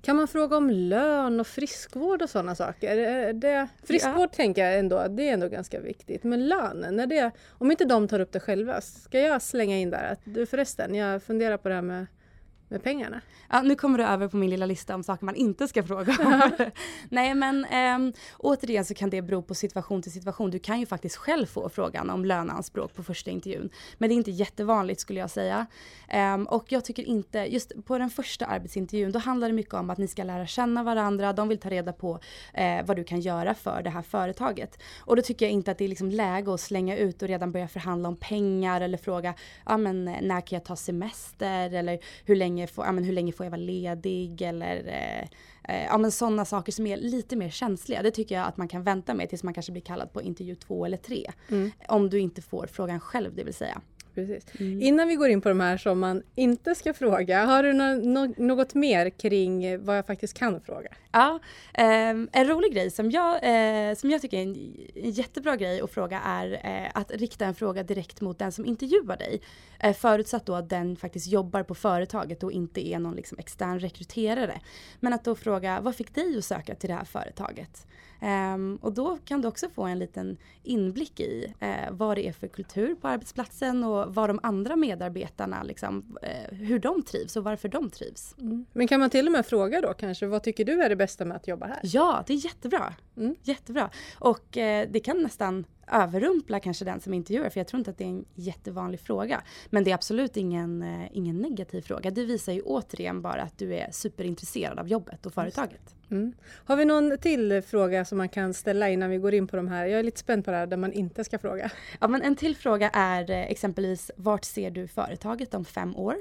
Kan 0.00 0.16
man 0.16 0.28
fråga 0.28 0.56
om 0.56 0.70
lön 0.70 1.40
och 1.40 1.46
friskvård 1.46 2.22
och 2.22 2.30
sådana 2.30 2.54
saker? 2.54 2.96
Det, 3.32 3.68
friskvård 3.82 4.28
ja. 4.32 4.36
tänker 4.36 4.64
jag 4.64 4.78
ändå, 4.78 5.08
det 5.08 5.28
är 5.28 5.32
ändå 5.32 5.48
ganska 5.48 5.80
viktigt. 5.80 6.24
Men 6.24 6.48
lönen, 6.48 7.00
är 7.00 7.06
det, 7.06 7.30
om 7.50 7.70
inte 7.70 7.84
de 7.84 8.08
tar 8.08 8.20
upp 8.20 8.32
det 8.32 8.40
själva, 8.40 8.80
ska 8.80 9.18
jag 9.18 9.42
slänga 9.42 9.78
in 9.78 9.90
där 9.90 10.12
att 10.12 10.20
du 10.24 10.46
förresten, 10.46 10.94
jag 10.94 11.22
funderar 11.22 11.56
på 11.56 11.68
det 11.68 11.74
här 11.74 11.82
med 11.82 12.06
med 12.74 12.82
pengarna. 12.82 13.20
Ja, 13.50 13.62
nu 13.62 13.74
kommer 13.74 13.98
du 13.98 14.04
över 14.04 14.28
på 14.28 14.36
min 14.36 14.50
lilla 14.50 14.66
lista 14.66 14.94
om 14.94 15.02
saker 15.02 15.24
man 15.24 15.34
inte 15.34 15.68
ska 15.68 15.82
fråga 15.82 16.16
om. 16.24 16.50
Nej 17.08 17.34
men 17.34 17.64
ähm, 17.64 18.12
återigen 18.38 18.84
så 18.84 18.94
kan 18.94 19.10
det 19.10 19.22
bero 19.22 19.42
på 19.42 19.54
situation 19.54 20.02
till 20.02 20.12
situation. 20.12 20.50
Du 20.50 20.58
kan 20.58 20.80
ju 20.80 20.86
faktiskt 20.86 21.16
själv 21.16 21.46
få 21.46 21.68
frågan 21.68 22.10
om 22.10 22.24
löneanspråk 22.24 22.94
på 22.94 23.02
första 23.02 23.30
intervjun. 23.30 23.70
Men 23.98 24.08
det 24.08 24.14
är 24.14 24.16
inte 24.16 24.30
jättevanligt 24.30 25.00
skulle 25.00 25.20
jag 25.20 25.30
säga. 25.30 25.66
Ähm, 26.08 26.46
och 26.46 26.72
jag 26.72 26.84
tycker 26.84 27.02
inte, 27.02 27.38
just 27.38 27.84
på 27.84 27.98
den 27.98 28.10
första 28.10 28.46
arbetsintervjun 28.46 29.12
då 29.12 29.18
handlar 29.18 29.48
det 29.48 29.54
mycket 29.54 29.74
om 29.74 29.90
att 29.90 29.98
ni 29.98 30.08
ska 30.08 30.24
lära 30.24 30.46
känna 30.46 30.82
varandra. 30.82 31.32
De 31.32 31.48
vill 31.48 31.58
ta 31.58 31.70
reda 31.70 31.92
på 31.92 32.20
eh, 32.54 32.84
vad 32.84 32.96
du 32.96 33.04
kan 33.04 33.20
göra 33.20 33.54
för 33.54 33.82
det 33.82 33.90
här 33.90 34.02
företaget. 34.02 34.78
Och 34.98 35.16
då 35.16 35.22
tycker 35.22 35.46
jag 35.46 35.52
inte 35.52 35.70
att 35.70 35.78
det 35.78 35.84
är 35.84 35.88
liksom 35.88 36.10
läge 36.10 36.54
att 36.54 36.60
slänga 36.60 36.96
ut 36.96 37.22
och 37.22 37.28
redan 37.28 37.52
börja 37.52 37.68
förhandla 37.68 38.08
om 38.08 38.16
pengar 38.16 38.80
eller 38.80 38.98
fråga, 38.98 39.34
ja 39.66 39.76
men 39.76 40.04
när 40.04 40.40
kan 40.40 40.56
jag 40.56 40.64
ta 40.64 40.76
semester 40.76 41.74
eller 41.74 41.98
hur 42.24 42.36
länge 42.36 42.63
länge 42.64 42.72
får, 42.72 42.84
ja, 42.84 42.92
men 42.92 43.04
hur 43.04 43.12
länge 43.12 43.32
får 43.32 43.46
jag 43.46 43.50
vara 43.50 43.60
ledig 43.60 44.42
eller 44.42 44.76
eh, 44.86 45.28
eh, 45.74 45.84
ja, 45.84 45.98
men 45.98 46.10
sådana 46.10 46.44
saker 46.44 46.72
som 46.72 46.86
är 46.86 46.96
lite 46.96 47.36
mer 47.36 47.50
känsliga. 47.50 48.02
Det 48.02 48.10
tycker 48.10 48.34
jag 48.34 48.46
att 48.46 48.56
man 48.56 48.68
kan 48.68 48.82
vänta 48.82 49.14
med 49.14 49.28
tills 49.28 49.42
man 49.42 49.54
kanske 49.54 49.72
blir 49.72 49.82
kallad 49.82 50.12
på 50.12 50.22
intervju 50.22 50.54
två 50.54 50.86
eller 50.86 50.96
tre. 50.96 51.30
Mm. 51.50 51.70
Om 51.88 52.10
du 52.10 52.18
inte 52.18 52.42
får 52.42 52.66
frågan 52.66 53.00
själv 53.00 53.34
det 53.34 53.44
vill 53.44 53.54
säga. 53.54 53.80
Precis. 54.14 54.44
Mm. 54.60 54.82
Innan 54.82 55.08
vi 55.08 55.14
går 55.14 55.28
in 55.28 55.40
på 55.40 55.48
de 55.48 55.60
här 55.60 55.76
som 55.76 56.00
man 56.00 56.22
inte 56.34 56.74
ska 56.74 56.94
fråga, 56.94 57.44
har 57.44 57.62
du 57.62 57.72
no 57.72 58.34
något 58.36 58.74
mer 58.74 59.10
kring 59.10 59.84
vad 59.84 59.98
jag 59.98 60.06
faktiskt 60.06 60.38
kan 60.38 60.60
fråga? 60.60 60.88
Ja, 61.12 61.38
eh, 61.74 62.10
en 62.32 62.48
rolig 62.48 62.72
grej 62.72 62.90
som 62.90 63.10
jag, 63.10 63.34
eh, 63.34 63.94
som 63.94 64.10
jag 64.10 64.20
tycker 64.20 64.38
är 64.38 64.42
en, 64.42 64.76
en, 64.94 65.10
jättebra 65.10 65.56
grej 65.56 65.80
att 65.80 65.90
fråga 65.90 66.20
är 66.20 66.52
eh, 66.64 66.90
att 66.94 67.10
rikta 67.10 67.46
en 67.46 67.54
fråga 67.54 67.82
direkt 67.82 68.20
mot 68.20 68.38
den 68.38 68.52
som 68.52 68.66
intervjuar 68.66 69.16
dig. 69.16 69.40
Eh, 69.80 69.94
förutsatt 69.94 70.46
då 70.46 70.54
att 70.54 70.68
den 70.68 70.96
faktiskt 70.96 71.26
jobbar 71.26 71.62
på 71.62 71.74
företaget 71.74 72.42
och 72.42 72.52
inte 72.52 72.88
är 72.88 72.98
någon 72.98 73.16
liksom 73.16 73.38
extern 73.38 73.80
rekryterare. 73.80 74.60
Men 75.00 75.12
att 75.12 75.24
då 75.24 75.34
fråga, 75.34 75.80
vad 75.80 75.96
fick 75.96 76.14
dig 76.14 76.38
att 76.38 76.44
söka 76.44 76.74
till 76.74 76.88
det 76.88 76.96
här 76.96 77.04
företaget? 77.04 77.86
Um, 78.24 78.76
och 78.76 78.92
då 78.92 79.18
kan 79.24 79.40
du 79.40 79.48
också 79.48 79.68
få 79.68 79.82
en 79.82 79.98
liten 79.98 80.36
inblick 80.62 81.20
i 81.20 81.54
uh, 81.62 81.96
vad 81.96 82.16
det 82.16 82.28
är 82.28 82.32
för 82.32 82.48
kultur 82.48 82.94
på 82.94 83.08
arbetsplatsen 83.08 83.84
och 83.84 84.14
vad 84.14 84.30
de 84.30 84.40
andra 84.42 84.76
medarbetarna, 84.76 85.62
liksom, 85.62 86.16
uh, 86.22 86.56
hur 86.56 86.78
de 86.78 87.02
trivs 87.02 87.36
och 87.36 87.44
varför 87.44 87.68
de 87.68 87.90
trivs. 87.90 88.34
Mm. 88.40 88.66
Men 88.72 88.88
kan 88.88 89.00
man 89.00 89.10
till 89.10 89.26
och 89.26 89.32
med 89.32 89.46
fråga 89.46 89.80
då 89.80 89.94
kanske, 89.94 90.26
vad 90.26 90.42
tycker 90.42 90.64
du 90.64 90.82
är 90.82 90.88
det 90.88 90.96
bästa 90.96 91.24
med 91.24 91.36
att 91.36 91.48
jobba 91.48 91.66
här? 91.66 91.80
Ja, 91.82 92.24
det 92.26 92.32
är 92.32 92.44
jättebra. 92.44 92.94
Mm. 93.16 93.36
Jättebra. 93.42 93.90
Och 94.18 94.56
uh, 94.56 94.90
det 94.90 95.00
kan 95.04 95.22
nästan 95.22 95.64
överrumpla 95.92 96.60
kanske 96.60 96.84
den 96.84 97.00
som 97.00 97.14
intervjuar 97.14 97.50
för 97.50 97.60
jag 97.60 97.66
tror 97.66 97.78
inte 97.78 97.90
att 97.90 97.98
det 97.98 98.04
är 98.04 98.08
en 98.08 98.24
jättevanlig 98.34 99.00
fråga. 99.00 99.42
Men 99.70 99.84
det 99.84 99.90
är 99.90 99.94
absolut 99.94 100.36
ingen, 100.36 100.82
eh, 100.82 101.08
ingen 101.12 101.36
negativ 101.36 101.80
fråga. 101.80 102.10
Det 102.10 102.24
visar 102.24 102.52
ju 102.52 102.62
återigen 102.62 103.22
bara 103.22 103.42
att 103.42 103.58
du 103.58 103.74
är 103.74 103.88
superintresserad 103.92 104.78
av 104.78 104.88
jobbet 104.88 105.26
och 105.26 105.34
företaget. 105.34 105.94
Mm. 106.10 106.32
Har 106.64 106.76
vi 106.76 106.84
någon 106.84 107.18
till 107.18 107.62
fråga 107.62 108.04
som 108.04 108.18
man 108.18 108.28
kan 108.28 108.54
ställa 108.54 108.88
innan 108.88 109.10
vi 109.10 109.18
går 109.18 109.34
in 109.34 109.46
på 109.46 109.56
de 109.56 109.68
här? 109.68 109.86
Jag 109.86 109.98
är 109.98 110.02
lite 110.02 110.20
spänd 110.20 110.44
på 110.44 110.50
det 110.50 110.56
här 110.56 110.66
där 110.66 110.76
man 110.76 110.92
inte 110.92 111.24
ska 111.24 111.38
fråga. 111.38 111.70
Ja 112.00 112.08
men 112.08 112.22
en 112.22 112.36
till 112.36 112.56
fråga 112.56 112.90
är 112.90 113.30
eh, 113.30 113.42
exempelvis 113.42 114.10
vart 114.16 114.44
ser 114.44 114.70
du 114.70 114.88
företaget 114.88 115.54
om 115.54 115.64
fem 115.64 115.96
år? 115.96 116.16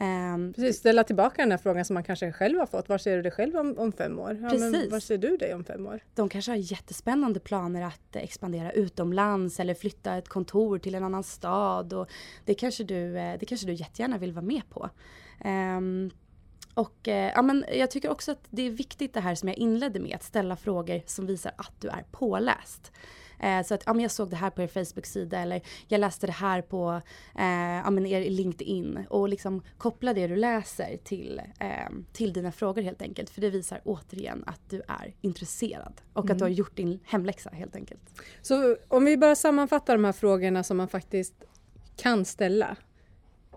Um, 0.00 0.52
Precis, 0.52 0.76
ställa 0.76 1.04
tillbaka 1.04 1.42
den 1.42 1.50
här 1.50 1.58
frågan 1.58 1.84
som 1.84 1.94
man 1.94 2.04
kanske 2.04 2.32
själv 2.32 2.58
har 2.58 2.66
fått. 2.66 2.88
Var 2.88 2.98
ser 2.98 3.16
du 3.16 3.22
dig 3.22 3.32
själv 3.32 3.56
om, 3.56 3.78
om 3.78 3.92
fem 3.92 4.18
år? 4.18 4.38
Ja, 4.42 4.50
Precis. 4.50 4.92
var 4.92 5.00
ser 5.00 5.18
du 5.18 5.36
dig 5.36 5.54
om 5.54 5.64
fem 5.64 5.86
år? 5.86 6.00
De 6.14 6.28
kanske 6.28 6.50
har 6.52 6.56
jättespännande 6.56 7.40
planer 7.40 7.82
att 7.82 8.16
expandera 8.16 8.72
utomlands 8.72 9.60
eller 9.60 9.74
flytta 9.74 10.16
ett 10.16 10.28
kontor 10.28 10.78
till 10.78 10.94
en 10.94 11.04
annan 11.04 11.22
stad. 11.22 11.92
Och 11.92 12.10
det, 12.44 12.54
kanske 12.54 12.84
du, 12.84 13.18
eh, 13.18 13.38
det 13.38 13.46
kanske 13.46 13.66
du 13.66 13.72
jättegärna 13.72 14.18
vill 14.18 14.32
vara 14.32 14.44
med 14.44 14.62
på. 14.70 14.90
Um, 15.44 16.10
och 16.74 17.08
eh, 17.08 17.32
ja, 17.34 17.42
men 17.42 17.64
jag 17.72 17.90
tycker 17.90 18.10
också 18.10 18.32
att 18.32 18.46
det 18.50 18.62
är 18.62 18.70
viktigt 18.70 19.14
det 19.14 19.20
här 19.20 19.34
som 19.34 19.48
jag 19.48 19.58
inledde 19.58 20.00
med, 20.00 20.16
att 20.16 20.22
ställa 20.22 20.56
frågor 20.56 21.02
som 21.06 21.26
visar 21.26 21.52
att 21.56 21.80
du 21.80 21.88
är 21.88 22.04
påläst. 22.10 22.92
Eh, 23.40 23.62
så 23.62 23.74
att 23.74 23.82
ja, 23.86 23.92
men 23.92 24.02
jag 24.02 24.10
såg 24.10 24.30
det 24.30 24.36
här 24.36 24.50
på 24.50 24.62
er 24.62 24.66
Facebook-sida 24.66 25.38
eller 25.38 25.60
jag 25.88 25.98
läste 25.98 26.26
det 26.26 26.32
här 26.32 26.62
på 26.62 27.00
eh, 27.38 27.44
ja, 27.84 27.90
men 27.90 28.06
er 28.06 28.30
LinkedIn 28.30 29.06
och 29.08 29.28
liksom 29.28 29.62
koppla 29.78 30.14
det 30.14 30.26
du 30.26 30.36
läser 30.36 30.96
till, 31.04 31.40
eh, 31.60 31.68
till 32.12 32.32
dina 32.32 32.52
frågor 32.52 32.82
helt 32.82 33.02
enkelt. 33.02 33.30
För 33.30 33.40
det 33.40 33.50
visar 33.50 33.80
återigen 33.84 34.44
att 34.46 34.70
du 34.70 34.82
är 34.88 35.14
intresserad 35.20 36.00
och 36.12 36.24
mm. 36.24 36.32
att 36.32 36.38
du 36.38 36.44
har 36.44 36.48
mm. 36.48 36.56
gjort 36.56 36.76
din 36.76 37.00
hemläxa 37.04 37.50
helt 37.50 37.76
enkelt. 37.76 38.22
Så 38.42 38.76
om 38.88 39.04
vi 39.04 39.16
bara 39.16 39.34
sammanfattar 39.34 39.94
de 39.96 40.04
här 40.04 40.12
frågorna 40.12 40.62
som 40.62 40.76
man 40.76 40.88
faktiskt 40.88 41.34
kan 41.96 42.24
ställa. 42.24 42.76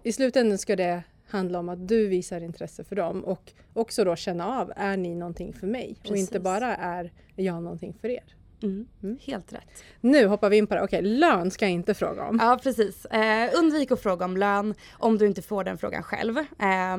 I 0.03 0.11
slutändan 0.11 0.57
ska 0.57 0.75
det 0.75 1.03
handla 1.29 1.59
om 1.59 1.69
att 1.69 1.87
du 1.87 2.07
visar 2.07 2.41
intresse 2.41 2.83
för 2.83 2.95
dem 2.95 3.23
och 3.23 3.53
också 3.73 4.03
då 4.03 4.15
känna 4.15 4.59
av, 4.59 4.73
är 4.75 4.97
ni 4.97 5.15
någonting 5.15 5.53
för 5.53 5.67
mig? 5.67 5.87
Precis. 5.87 6.11
Och 6.11 6.17
inte 6.17 6.39
bara 6.39 6.75
är 6.75 7.11
jag 7.35 7.63
någonting 7.63 7.93
för 8.01 8.09
er. 8.09 8.36
Mm. 8.63 8.87
Mm. 9.03 9.17
Helt 9.21 9.53
rätt. 9.53 9.83
Nu 10.01 10.27
hoppar 10.27 10.49
vi 10.49 10.57
in 10.57 10.67
på 10.67 10.75
det. 10.75 10.81
Okej, 10.81 11.01
lön 11.01 11.51
ska 11.51 11.65
jag 11.65 11.71
inte 11.71 11.93
fråga 11.93 12.23
om. 12.23 12.39
Ja, 12.41 12.59
precis. 12.63 13.05
Eh, 13.05 13.49
undvik 13.59 13.91
att 13.91 14.01
fråga 14.01 14.25
om 14.25 14.37
lön 14.37 14.73
om 14.91 15.17
du 15.17 15.27
inte 15.27 15.41
får 15.41 15.63
den 15.63 15.77
frågan 15.77 16.03
själv. 16.03 16.37
Eh, 16.37 16.97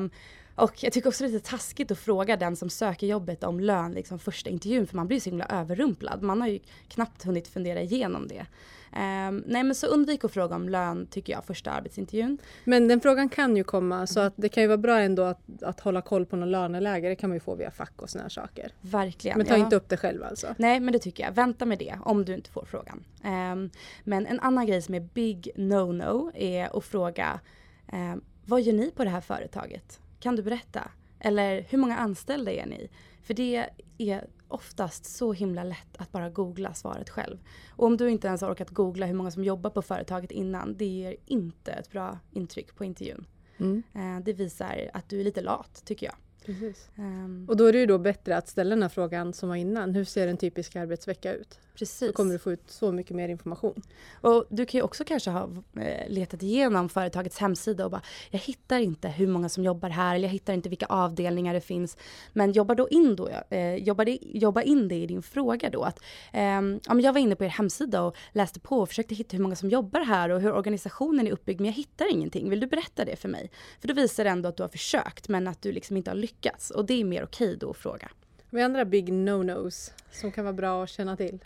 och 0.59 0.83
jag 0.83 0.93
tycker 0.93 1.09
också 1.09 1.23
det 1.23 1.29
är 1.29 1.31
lite 1.31 1.49
taskigt 1.49 1.91
att 1.91 1.99
fråga 1.99 2.37
den 2.37 2.55
som 2.55 2.69
söker 2.69 3.07
jobbet 3.07 3.43
om 3.43 3.59
lön 3.59 3.91
liksom 3.91 4.19
första 4.19 4.49
intervjun 4.49 4.87
för 4.87 4.95
man 4.95 5.07
blir 5.07 5.19
så 5.19 5.29
himla 5.29 5.45
överrumplad. 5.45 6.21
Man 6.21 6.41
har 6.41 6.47
ju 6.47 6.59
knappt 6.87 7.23
hunnit 7.23 7.47
fundera 7.47 7.81
igenom 7.81 8.27
det. 8.27 8.45
Um, 8.91 9.43
nej 9.47 9.63
men 9.63 9.75
så 9.75 9.87
undvik 9.87 10.23
att 10.23 10.31
fråga 10.31 10.55
om 10.55 10.69
lön 10.69 11.07
tycker 11.11 11.33
jag 11.33 11.45
första 11.45 11.71
arbetsintervjun. 11.71 12.37
Men 12.63 12.87
den 12.87 13.01
frågan 13.01 13.29
kan 13.29 13.57
ju 13.57 13.63
komma 13.63 14.07
så 14.07 14.19
att 14.19 14.33
det 14.35 14.49
kan 14.49 14.63
ju 14.63 14.67
vara 14.67 14.77
bra 14.77 14.99
ändå 14.99 15.23
att, 15.23 15.63
att 15.63 15.79
hålla 15.79 16.01
koll 16.01 16.25
på 16.25 16.35
någon 16.35 16.51
löneläge. 16.51 17.09
Det 17.09 17.15
kan 17.15 17.29
man 17.29 17.35
ju 17.35 17.39
få 17.39 17.55
via 17.55 17.71
fack 17.71 18.01
och 18.01 18.09
här 18.13 18.29
saker. 18.29 18.71
Verkligen. 18.81 19.37
Men 19.37 19.47
ta 19.47 19.53
ja. 19.53 19.63
inte 19.63 19.75
upp 19.75 19.89
det 19.89 19.97
själv 19.97 20.23
alltså. 20.23 20.47
Nej 20.57 20.79
men 20.79 20.91
det 20.93 20.99
tycker 20.99 21.23
jag. 21.23 21.31
Vänta 21.31 21.65
med 21.65 21.79
det 21.79 21.99
om 22.03 22.25
du 22.25 22.33
inte 22.33 22.49
får 22.49 22.65
frågan. 22.65 23.03
Um, 23.23 23.69
men 24.03 24.25
en 24.25 24.39
annan 24.39 24.65
grej 24.65 24.81
som 24.81 24.95
är 24.95 24.99
big 24.99 25.51
no-no 25.55 26.31
är 26.35 26.77
att 26.77 26.85
fråga 26.85 27.39
um, 27.93 28.21
vad 28.45 28.61
gör 28.61 28.73
ni 28.73 28.91
på 28.91 29.03
det 29.03 29.09
här 29.09 29.21
företaget? 29.21 29.99
Kan 30.19 30.35
du 30.35 30.43
berätta? 30.43 30.91
Eller 31.19 31.65
hur 31.69 31.77
många 31.77 31.97
anställda 31.97 32.51
är 32.51 32.65
ni? 32.65 32.89
För 33.23 33.33
det 33.33 33.69
är 33.97 34.27
oftast 34.47 35.05
så 35.05 35.33
himla 35.33 35.63
lätt 35.63 35.97
att 35.97 36.11
bara 36.11 36.29
googla 36.29 36.73
svaret 36.73 37.09
själv. 37.09 37.37
Och 37.69 37.87
om 37.87 37.97
du 37.97 38.09
inte 38.09 38.27
ens 38.27 38.41
har 38.41 38.51
orkat 38.51 38.69
googla 38.69 39.05
hur 39.05 39.13
många 39.13 39.31
som 39.31 39.43
jobbar 39.43 39.69
på 39.69 39.81
företaget 39.81 40.31
innan, 40.31 40.77
det 40.77 40.85
ger 40.85 41.15
inte 41.25 41.71
ett 41.71 41.91
bra 41.91 42.19
intryck 42.31 42.75
på 42.75 42.85
intervjun. 42.85 43.25
Mm. 43.57 43.83
Eh, 43.93 44.23
det 44.23 44.33
visar 44.33 44.89
att 44.93 45.09
du 45.09 45.19
är 45.19 45.23
lite 45.23 45.41
lat, 45.41 45.81
tycker 45.85 46.05
jag. 46.05 46.15
Um, 46.95 47.45
och 47.49 47.57
då 47.57 47.65
är 47.65 47.73
det 47.73 47.79
ju 47.79 47.85
då 47.85 47.97
bättre 47.97 48.37
att 48.37 48.47
ställa 48.47 48.69
den 48.69 48.81
här 48.81 48.89
frågan 48.89 49.33
som 49.33 49.49
var 49.49 49.55
innan. 49.55 49.95
Hur 49.95 50.05
ser 50.05 50.27
en 50.27 50.37
typisk 50.37 50.75
arbetsvecka 50.75 51.33
ut? 51.33 51.59
Precis. 51.79 52.07
Då 52.07 52.13
kommer 52.13 52.33
du 52.33 52.39
få 52.39 52.51
ut 52.51 52.63
så 52.67 52.91
mycket 52.91 53.15
mer 53.15 53.29
information. 53.29 53.81
Och 54.21 54.45
du 54.49 54.65
kan 54.65 54.77
ju 54.77 54.83
också 54.83 55.03
kanske 55.03 55.29
ha 55.29 55.49
eh, 55.81 56.09
letat 56.09 56.43
igenom 56.43 56.89
företagets 56.89 57.37
hemsida 57.37 57.85
och 57.85 57.91
bara 57.91 58.01
jag 58.29 58.39
hittar 58.39 58.79
inte 58.79 59.07
hur 59.07 59.27
många 59.27 59.49
som 59.49 59.63
jobbar 59.63 59.89
här 59.89 60.15
eller 60.15 60.27
jag 60.27 60.33
hittar 60.33 60.53
inte 60.53 60.69
vilka 60.69 60.85
avdelningar 60.85 61.53
det 61.53 61.61
finns. 61.61 61.97
Men 62.33 62.51
jobba 62.51 62.75
då 62.75 62.89
in 62.89 63.15
då, 63.15 63.29
eh, 63.49 63.75
jobba, 63.75 64.05
det, 64.05 64.19
jobba 64.21 64.61
in 64.61 64.87
det 64.87 64.95
i 64.95 65.07
din 65.07 65.21
fråga 65.21 65.69
då. 65.69 65.83
Att, 65.83 65.99
eh, 66.33 66.61
men 66.61 67.01
jag 67.01 67.13
var 67.13 67.19
inne 67.19 67.35
på 67.35 67.45
er 67.45 67.49
hemsida 67.49 68.01
och 68.01 68.15
läste 68.31 68.59
på 68.59 68.79
och 68.79 68.89
försökte 68.89 69.15
hitta 69.15 69.37
hur 69.37 69.43
många 69.43 69.55
som 69.55 69.69
jobbar 69.69 70.01
här 70.01 70.29
och 70.29 70.41
hur 70.41 70.51
organisationen 70.51 71.27
är 71.27 71.31
uppbyggd 71.31 71.59
men 71.59 71.65
jag 71.65 71.75
hittar 71.75 72.11
ingenting. 72.11 72.49
Vill 72.49 72.59
du 72.59 72.67
berätta 72.67 73.05
det 73.05 73.15
för 73.15 73.29
mig? 73.29 73.51
För 73.81 73.87
då 73.87 73.93
visar 73.93 74.23
det 74.23 74.29
ändå 74.29 74.49
att 74.49 74.57
du 74.57 74.63
har 74.63 74.69
försökt 74.69 75.27
men 75.27 75.47
att 75.47 75.61
du 75.61 75.71
liksom 75.71 75.97
inte 75.97 76.11
har 76.11 76.15
lyckats 76.15 76.38
och 76.75 76.85
det 76.85 76.93
är 76.93 77.03
mer 77.03 77.23
okej 77.23 77.57
då 77.57 77.69
att 77.69 77.77
fråga. 77.77 78.11
Vad 78.49 78.61
är 78.61 78.65
andra 78.65 78.85
big 78.85 79.09
no-nos 79.13 79.93
som 80.11 80.31
kan 80.31 80.45
vara 80.45 80.53
bra 80.53 80.83
att 80.83 80.89
känna 80.89 81.17
till? 81.17 81.39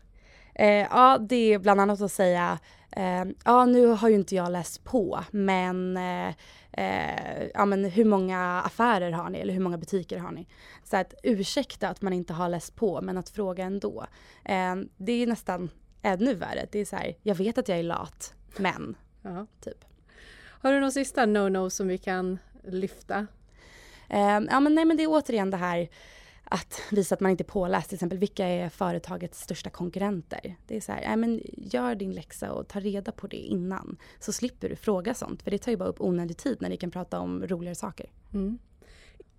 Eh, 0.55 0.67
ja, 0.67 1.17
det 1.17 1.53
är 1.53 1.59
bland 1.59 1.81
annat 1.81 2.01
att 2.01 2.11
säga, 2.11 2.59
eh, 2.91 3.25
ja 3.45 3.65
nu 3.65 3.85
har 3.85 4.09
ju 4.09 4.15
inte 4.15 4.35
jag 4.35 4.51
läst 4.51 4.83
på, 4.83 5.23
men, 5.31 5.97
eh, 5.97 6.33
eh, 6.71 7.47
ja, 7.53 7.65
men 7.65 7.85
hur 7.85 8.05
många 8.05 8.61
affärer 8.61 9.11
har 9.11 9.29
ni 9.29 9.39
eller 9.39 9.53
hur 9.53 9.61
många 9.61 9.77
butiker 9.77 10.17
har 10.17 10.31
ni? 10.31 10.47
Så 10.83 10.97
att 10.97 11.13
ursäkta 11.23 11.89
att 11.89 12.01
man 12.01 12.13
inte 12.13 12.33
har 12.33 12.49
läst 12.49 12.75
på, 12.75 13.01
men 13.01 13.17
att 13.17 13.29
fråga 13.29 13.63
ändå. 13.63 14.05
Eh, 14.45 14.75
det 14.97 15.11
är 15.11 15.27
nästan 15.27 15.69
ännu 16.01 16.33
värre. 16.33 16.67
Det 16.71 16.79
är 16.79 16.85
så 16.85 16.95
här, 16.95 17.15
jag 17.21 17.35
vet 17.35 17.57
att 17.57 17.67
jag 17.67 17.79
är 17.79 17.83
lat, 17.83 18.33
men, 18.57 18.95
ja. 19.21 19.47
typ. 19.61 19.85
Har 20.63 20.71
du 20.71 20.79
någon 20.79 20.91
sista 20.91 21.25
no-no 21.25 21.69
som 21.69 21.87
vi 21.87 21.97
kan 21.97 22.39
lyfta? 22.63 23.27
Eh, 24.13 24.41
ja 24.49 24.59
men 24.59 24.75
nej 24.75 24.85
men 24.85 24.97
det 24.97 25.03
är 25.03 25.07
återigen 25.07 25.49
det 25.49 25.57
här 25.57 25.89
att 26.43 26.81
visa 26.91 27.15
att 27.15 27.21
man 27.21 27.31
inte 27.31 27.43
är 27.43 27.45
påläst, 27.45 27.89
till 27.89 27.95
exempel 27.95 28.17
vilka 28.19 28.45
är 28.45 28.69
företagets 28.69 29.41
största 29.41 29.69
konkurrenter? 29.69 30.55
Det 30.67 30.75
är 30.75 30.81
så 30.81 30.91
här, 30.91 31.15
men 31.15 31.41
gör 31.57 31.95
din 31.95 32.11
läxa 32.11 32.51
och 32.51 32.67
ta 32.67 32.79
reda 32.79 33.11
på 33.11 33.27
det 33.27 33.37
innan. 33.37 33.97
Så 34.19 34.33
slipper 34.33 34.69
du 34.69 34.75
fråga 34.75 35.13
sånt, 35.13 35.43
för 35.43 35.51
det 35.51 35.57
tar 35.57 35.71
ju 35.71 35.77
bara 35.77 35.89
upp 35.89 36.01
onödig 36.01 36.37
tid 36.37 36.57
när 36.61 36.69
ni 36.69 36.77
kan 36.77 36.91
prata 36.91 37.19
om 37.19 37.47
roligare 37.47 37.75
saker. 37.75 38.09
Mm. 38.33 38.59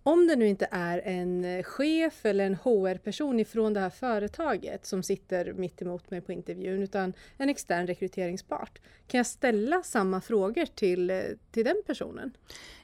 Om 0.06 0.26
det 0.26 0.36
nu 0.36 0.48
inte 0.48 0.68
är 0.70 0.98
en 1.04 1.62
chef 1.62 2.24
eller 2.24 2.46
en 2.46 2.54
HR-person 2.54 3.40
ifrån 3.40 3.72
det 3.72 3.80
här 3.80 3.90
företaget 3.90 4.86
som 4.86 5.02
sitter 5.02 5.52
mitt 5.52 5.82
emot 5.82 6.10
mig 6.10 6.20
på 6.20 6.32
intervjun, 6.32 6.82
utan 6.82 7.12
en 7.36 7.48
extern 7.48 7.86
rekryteringspart. 7.86 8.78
Kan 9.06 9.18
jag 9.18 9.26
ställa 9.26 9.82
samma 9.82 10.20
frågor 10.20 10.66
till, 10.66 11.22
till 11.50 11.64
den 11.64 11.82
personen? 11.86 12.36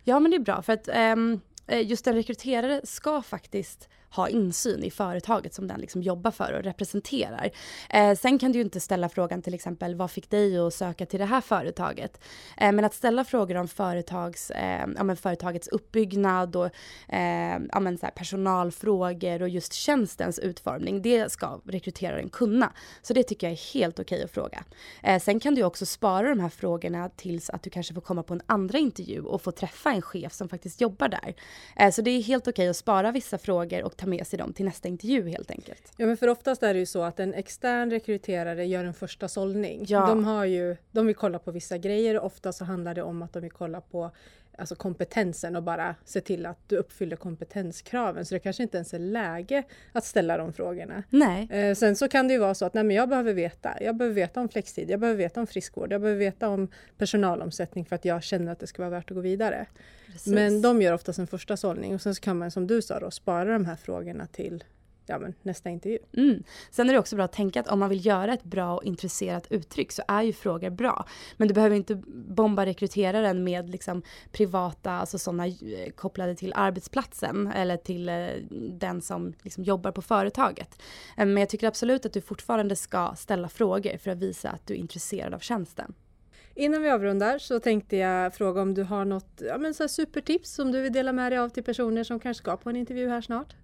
Ja, 0.05 0.21
men 0.21 0.31
det 0.31 0.37
är 0.37 0.41
bra, 0.41 0.63
för 0.63 0.73
att 0.73 0.89
um, 0.89 1.41
Eh, 1.71 1.87
just 1.87 2.07
en 2.07 2.15
rekryterare 2.15 2.81
ska 2.85 3.23
faktiskt 3.23 3.89
ha 4.11 4.29
insyn 4.29 4.85
i 4.85 4.91
företaget 4.91 5.55
som 5.55 5.67
den 5.67 5.81
liksom 5.81 6.03
jobbar 6.03 6.31
för 6.31 6.53
och 6.53 6.65
representerar. 6.65 7.51
Eh, 7.91 8.15
sen 8.17 8.39
kan 8.39 8.53
du 8.53 8.59
ju 8.59 8.65
inte 8.65 8.81
ställa 8.81 9.09
frågan 9.09 9.43
till 9.43 9.55
exempel 9.55 9.95
vad 9.95 10.11
fick 10.11 10.31
dig 10.31 10.59
att 10.59 10.75
söka 10.75 11.07
till 11.07 11.21
det 11.21 11.27
här 11.27 11.41
företaget? 11.41 12.21
Eh, 12.57 12.73
men 12.73 12.85
att 12.85 12.95
ställa 12.95 13.25
frågor 13.25 13.57
om 13.57 13.69
företags, 13.69 14.51
eh, 14.51 14.87
ja, 14.97 15.17
företagets 15.17 15.69
uppbyggnad 15.69 16.57
och 16.57 16.71
eh, 17.09 17.59
ja, 17.73 17.81
men 17.81 17.99
så 17.99 18.07
här 18.07 18.13
personalfrågor 18.13 19.43
och 19.43 19.49
just 19.49 19.73
tjänstens 19.73 20.39
utformning, 20.39 21.03
det 21.03 21.33
ska 21.33 21.61
rekryteraren 21.65 22.29
kunna. 22.29 22.73
Så 23.03 23.15
det 23.15 23.23
tycker 23.23 23.47
jag 23.47 23.53
är 23.53 23.75
helt 23.75 23.99
okej 23.99 24.17
okay 24.17 24.25
att 24.25 24.31
fråga. 24.31 24.65
Eh, 25.03 25.21
sen 25.21 25.41
kan 25.41 25.55
du 25.55 25.63
också 25.63 25.87
spara 25.87 26.29
de 26.29 26.41
här 26.41 26.49
frågorna 26.49 27.09
tills 27.09 27.51
att 27.51 27.63
du 27.63 27.71
kanske 27.71 27.95
får 27.95 28.01
komma 28.01 28.23
på 28.23 28.35
en 28.35 28.43
andra 28.47 28.79
intervju 28.79 29.21
och 29.21 29.43
få 29.43 29.53
träffa 29.53 29.91
en 29.91 30.03
chef 30.03 30.33
som 30.33 30.49
faktiskt 30.49 30.81
jobbar 30.81 31.09
där. 31.09 31.35
Eh, 31.77 31.91
så 31.91 32.03
det 32.03 32.11
är 32.11 32.23
helt 32.23 32.43
okej 32.43 32.53
okay 32.53 32.69
att 32.69 32.77
spara 32.77 33.13
vissa 33.13 33.39
frågor 33.39 33.83
och 33.83 33.97
ta 34.01 34.07
med 34.07 34.27
sig 34.27 34.39
dem 34.39 34.53
till 34.53 34.65
nästa 34.65 34.89
intervju 34.89 35.29
helt 35.29 35.51
enkelt. 35.51 35.93
Ja 35.97 36.07
men 36.07 36.17
för 36.17 36.29
oftast 36.29 36.63
är 36.63 36.75
det 36.75 36.81
ju 36.81 36.87
så 36.87 37.03
att 37.03 37.21
en 37.21 37.35
extern 37.35 37.91
rekryterare 37.91 38.67
gör 38.67 38.85
en 38.85 38.95
första 38.95 39.29
sållning. 39.29 39.85
Ja. 39.89 40.07
De, 40.07 40.25
har 40.25 40.45
ju, 40.45 40.77
de 40.91 41.07
vill 41.07 41.17
kolla 41.17 41.39
på 41.39 41.51
vissa 41.51 41.79
grejer 41.79 42.19
och 42.19 42.27
ofta 42.27 42.53
så 42.53 42.65
handlar 42.65 42.95
det 42.95 43.03
om 43.03 43.23
att 43.23 43.33
de 43.33 43.41
vill 43.41 43.51
kolla 43.51 43.81
på 43.81 44.11
alltså 44.61 44.75
kompetensen 44.75 45.57
och 45.57 45.63
bara 45.63 45.95
se 46.05 46.21
till 46.21 46.47
att 46.47 46.59
du 46.69 46.77
uppfyller 46.77 47.17
kompetenskraven. 47.17 48.25
Så 48.25 48.35
det 48.35 48.39
kanske 48.39 48.63
inte 48.63 48.77
ens 48.77 48.95
är 48.95 48.99
läge 48.99 49.63
att 49.93 50.05
ställa 50.05 50.37
de 50.37 50.53
frågorna. 50.53 51.03
Nej. 51.11 51.49
Eh, 51.51 51.75
sen 51.75 51.97
så 51.97 52.09
kan 52.09 52.29
det 52.29 52.35
ju 52.35 52.41
vara 52.41 52.55
så 52.55 52.65
att 52.65 52.75
nej, 52.75 52.85
men 52.85 52.97
jag 52.97 53.09
behöver 53.09 53.33
veta. 53.33 53.77
Jag 53.81 53.97
behöver 53.97 54.15
veta 54.15 54.41
om 54.41 54.49
flextid, 54.49 54.91
jag 54.91 55.01
behöver 55.01 55.19
veta 55.19 55.41
om 55.41 55.47
friskvård, 55.47 55.93
jag 55.93 56.01
behöver 56.01 56.19
veta 56.19 56.49
om 56.49 56.69
personalomsättning 56.99 57.85
för 57.85 57.97
att 57.97 58.05
jag 58.05 58.23
känner 58.23 58.53
att 58.53 58.59
det 58.59 58.67
ska 58.67 58.83
vara 58.83 58.91
värt 58.91 59.11
att 59.11 59.15
gå 59.15 59.21
vidare. 59.21 59.67
Precis. 60.07 60.33
Men 60.33 60.63
de 60.63 60.83
gör 60.83 60.93
oftast 60.93 61.19
en 61.19 61.27
första 61.27 61.57
sållning 61.57 61.95
och 61.95 62.01
sen 62.01 62.15
så 62.15 62.21
kan 62.21 62.39
man 62.39 62.51
som 62.51 62.67
du 62.67 62.83
sa 62.83 63.01
då 63.01 63.11
spara 63.11 63.53
de 63.53 63.65
här 63.65 63.77
frågorna 63.77 64.27
till 64.27 64.65
ja, 65.07 65.19
men, 65.19 65.35
nästa 65.43 65.71
intervju. 65.71 65.99
Mm. 66.17 66.43
Sen 66.71 66.89
är 66.89 66.93
det 66.93 66.99
också 66.99 67.17
bra 67.17 67.25
att 67.25 67.33
tänka 67.33 67.61
att 67.61 67.69
om 67.69 67.79
man 67.79 67.89
vill 67.89 68.07
göra 68.07 68.35
ett 68.35 68.45
bra 68.45 68.77
och 68.77 68.85
intresserat 68.85 69.47
uttryck 69.51 69.93
så 69.93 70.03
är 70.09 70.23
ju 70.23 70.33
frågor 70.33 70.71
bra. 70.71 71.07
Men 71.37 71.49
du 71.49 71.55
behöver 71.55 71.77
inte 71.77 71.95
bomba 72.15 72.67
rekryteraren 72.67 73.45
med 73.45 73.71
liksom 73.71 74.03
privata, 74.33 74.91
alltså 74.91 75.19
sådana 75.19 75.47
eh, 75.47 75.91
kopplade 75.95 76.35
till 76.35 76.53
arbetsplatsen 76.57 77.47
eller 77.47 77.77
till 77.77 78.09
eh, 78.09 78.29
den 78.71 79.03
som 79.03 79.35
liksom 79.43 79.65
jobbar 79.65 79.93
på 79.93 80.03
företaget. 80.03 80.83
Eh, 81.17 81.27
men 81.27 81.37
jag 81.37 81.49
tycker 81.49 81.69
absolut 81.69 82.07
att 82.07 82.13
du 82.13 82.21
fortfarande 82.21 82.77
ska 82.77 83.15
ställa 83.17 83.49
frågor 83.49 83.97
för 83.97 84.11
att 84.11 84.19
visa 84.19 84.51
att 84.51 84.67
du 84.67 84.75
är 84.75 84.79
intresserad 84.79 85.35
av 85.35 85.39
tjänsten. 85.39 85.95
Innan 86.55 86.83
vi 86.83 86.91
avrundar 86.91 87.39
så 87.39 87.61
tänkte 87.61 87.97
jag 87.97 88.35
fråga 88.35 88.63
om 88.63 88.75
du 88.75 88.83
har 88.83 89.05
något 89.05 89.43
ja, 89.47 89.59
men 89.59 89.75
så 89.75 89.89
supertips 89.89 90.51
som 90.51 90.73
du 90.73 90.81
vill 90.81 90.93
dela 90.93 91.13
med 91.13 91.33
dig 91.33 91.39
av 91.39 91.49
till 91.49 91.65
personer 91.65 92.05
som 92.05 92.21
kanske 92.21 92.43
ska 92.43 92.57
på 92.57 92.71
en 92.71 92.77
intervju 92.77 93.09
här 93.09 93.21
snart? 93.21 93.55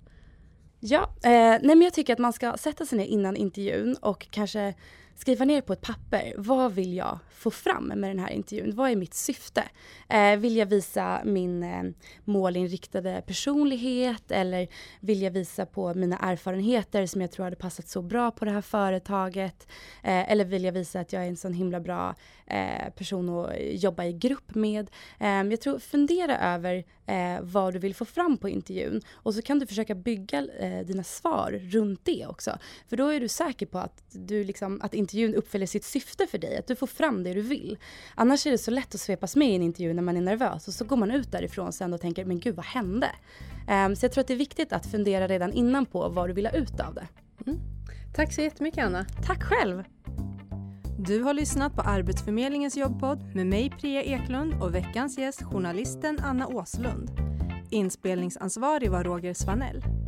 Ja, 0.88 1.10
eh, 1.22 1.30
nej 1.30 1.60
men 1.62 1.82
jag 1.82 1.92
tycker 1.92 2.12
att 2.12 2.18
man 2.18 2.32
ska 2.32 2.56
sätta 2.56 2.86
sig 2.86 2.98
ner 2.98 3.04
innan 3.04 3.36
intervjun 3.36 3.96
och 4.00 4.26
kanske 4.30 4.74
skriva 5.16 5.44
ner 5.44 5.60
på 5.60 5.72
ett 5.72 5.80
papper, 5.80 6.34
vad 6.36 6.72
vill 6.72 6.94
jag 6.96 7.18
få 7.30 7.50
fram 7.50 7.84
med 7.86 8.10
den 8.10 8.18
här 8.18 8.30
intervjun? 8.30 8.76
Vad 8.76 8.90
är 8.90 8.96
mitt 8.96 9.14
syfte? 9.14 9.62
Eh, 10.08 10.36
vill 10.36 10.56
jag 10.56 10.66
visa 10.66 11.22
min 11.24 11.62
eh, 11.62 11.82
målinriktade 12.24 13.22
personlighet 13.26 14.30
eller 14.30 14.68
vill 15.00 15.22
jag 15.22 15.30
visa 15.30 15.66
på 15.66 15.94
mina 15.94 16.18
erfarenheter 16.18 17.06
som 17.06 17.20
jag 17.20 17.30
tror 17.30 17.44
hade 17.44 17.56
passat 17.56 17.88
så 17.88 18.02
bra 18.02 18.30
på 18.30 18.44
det 18.44 18.50
här 18.50 18.60
företaget? 18.60 19.66
Eh, 20.02 20.30
eller 20.32 20.44
vill 20.44 20.64
jag 20.64 20.72
visa 20.72 21.00
att 21.00 21.12
jag 21.12 21.24
är 21.24 21.28
en 21.28 21.36
sån 21.36 21.52
himla 21.52 21.80
bra 21.80 22.14
eh, 22.46 22.90
person 22.96 23.28
att 23.28 23.50
jobba 23.60 24.04
i 24.04 24.12
grupp 24.12 24.54
med? 24.54 24.90
Eh, 25.18 25.42
jag 25.42 25.60
tror 25.60 25.78
fundera 25.78 26.38
över 26.54 26.84
eh, 27.06 27.40
vad 27.42 27.72
du 27.72 27.78
vill 27.78 27.94
få 27.94 28.04
fram 28.04 28.38
på 28.38 28.48
intervjun 28.48 29.00
och 29.12 29.34
så 29.34 29.42
kan 29.42 29.58
du 29.58 29.66
försöka 29.66 29.94
bygga 29.94 30.46
eh, 30.58 30.86
dina 30.86 31.04
svar 31.04 31.60
runt 31.62 32.04
det 32.04 32.26
också. 32.26 32.58
För 32.88 32.96
då 32.96 33.08
är 33.08 33.20
du 33.20 33.28
säker 33.28 33.66
på 33.66 33.78
att, 33.78 34.02
du 34.10 34.44
liksom, 34.44 34.80
att 34.82 34.94
intervjun 35.06 35.34
uppfyller 35.34 35.66
sitt 35.66 35.84
syfte 35.84 36.26
för 36.26 36.38
dig, 36.38 36.58
att 36.58 36.66
du 36.66 36.76
får 36.76 36.86
fram 36.86 37.24
det 37.24 37.34
du 37.34 37.42
vill. 37.42 37.78
Annars 38.14 38.46
är 38.46 38.50
det 38.50 38.58
så 38.58 38.70
lätt 38.70 38.94
att 38.94 39.00
svepas 39.00 39.36
med 39.36 39.48
i 39.48 39.54
en 39.54 39.62
intervju 39.62 39.94
när 39.94 40.02
man 40.02 40.16
är 40.16 40.20
nervös 40.20 40.68
och 40.68 40.74
så 40.74 40.84
går 40.84 40.96
man 40.96 41.10
ut 41.10 41.32
därifrån 41.32 41.72
sen 41.72 41.94
och 41.94 42.00
tänker 42.00 42.24
men 42.24 42.40
gud 42.40 42.56
vad 42.56 42.64
hände? 42.64 43.10
Um, 43.86 43.96
så 43.96 44.04
jag 44.04 44.12
tror 44.12 44.20
att 44.20 44.28
det 44.28 44.34
är 44.34 44.38
viktigt 44.38 44.72
att 44.72 44.86
fundera 44.86 45.28
redan 45.28 45.52
innan 45.52 45.86
på 45.86 46.08
vad 46.08 46.28
du 46.28 46.32
vill 46.32 46.46
ha 46.46 46.52
ut 46.52 46.80
av 46.80 46.94
det. 46.94 47.08
Mm. 47.46 47.60
Tack 48.14 48.32
så 48.34 48.40
jättemycket 48.40 48.84
Anna. 48.84 49.06
Tack 49.26 49.42
själv. 49.42 49.84
Du 50.98 51.22
har 51.22 51.34
lyssnat 51.34 51.74
på 51.74 51.80
Arbetsförmedlingens 51.80 52.76
jobbpodd 52.76 53.34
med 53.34 53.46
mig 53.46 53.70
Priya 53.80 54.02
Eklund 54.02 54.62
och 54.62 54.74
veckans 54.74 55.18
gäst 55.18 55.42
journalisten 55.42 56.18
Anna 56.22 56.46
Åslund. 56.46 57.10
Inspelningsansvarig 57.70 58.90
var 58.90 59.04
Roger 59.04 59.34
Svanell. 59.34 60.05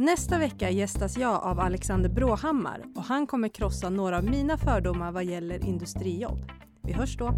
Nästa 0.00 0.38
vecka 0.38 0.70
gästas 0.70 1.16
jag 1.16 1.42
av 1.42 1.60
Alexander 1.60 2.10
Bråhammar 2.10 2.84
och 2.94 3.02
han 3.02 3.26
kommer 3.26 3.48
krossa 3.48 3.90
några 3.90 4.18
av 4.18 4.24
mina 4.24 4.56
fördomar 4.56 5.12
vad 5.12 5.24
gäller 5.24 5.64
industrijobb. 5.64 6.38
Vi 6.82 6.92
hörs 6.92 7.16
då! 7.16 7.34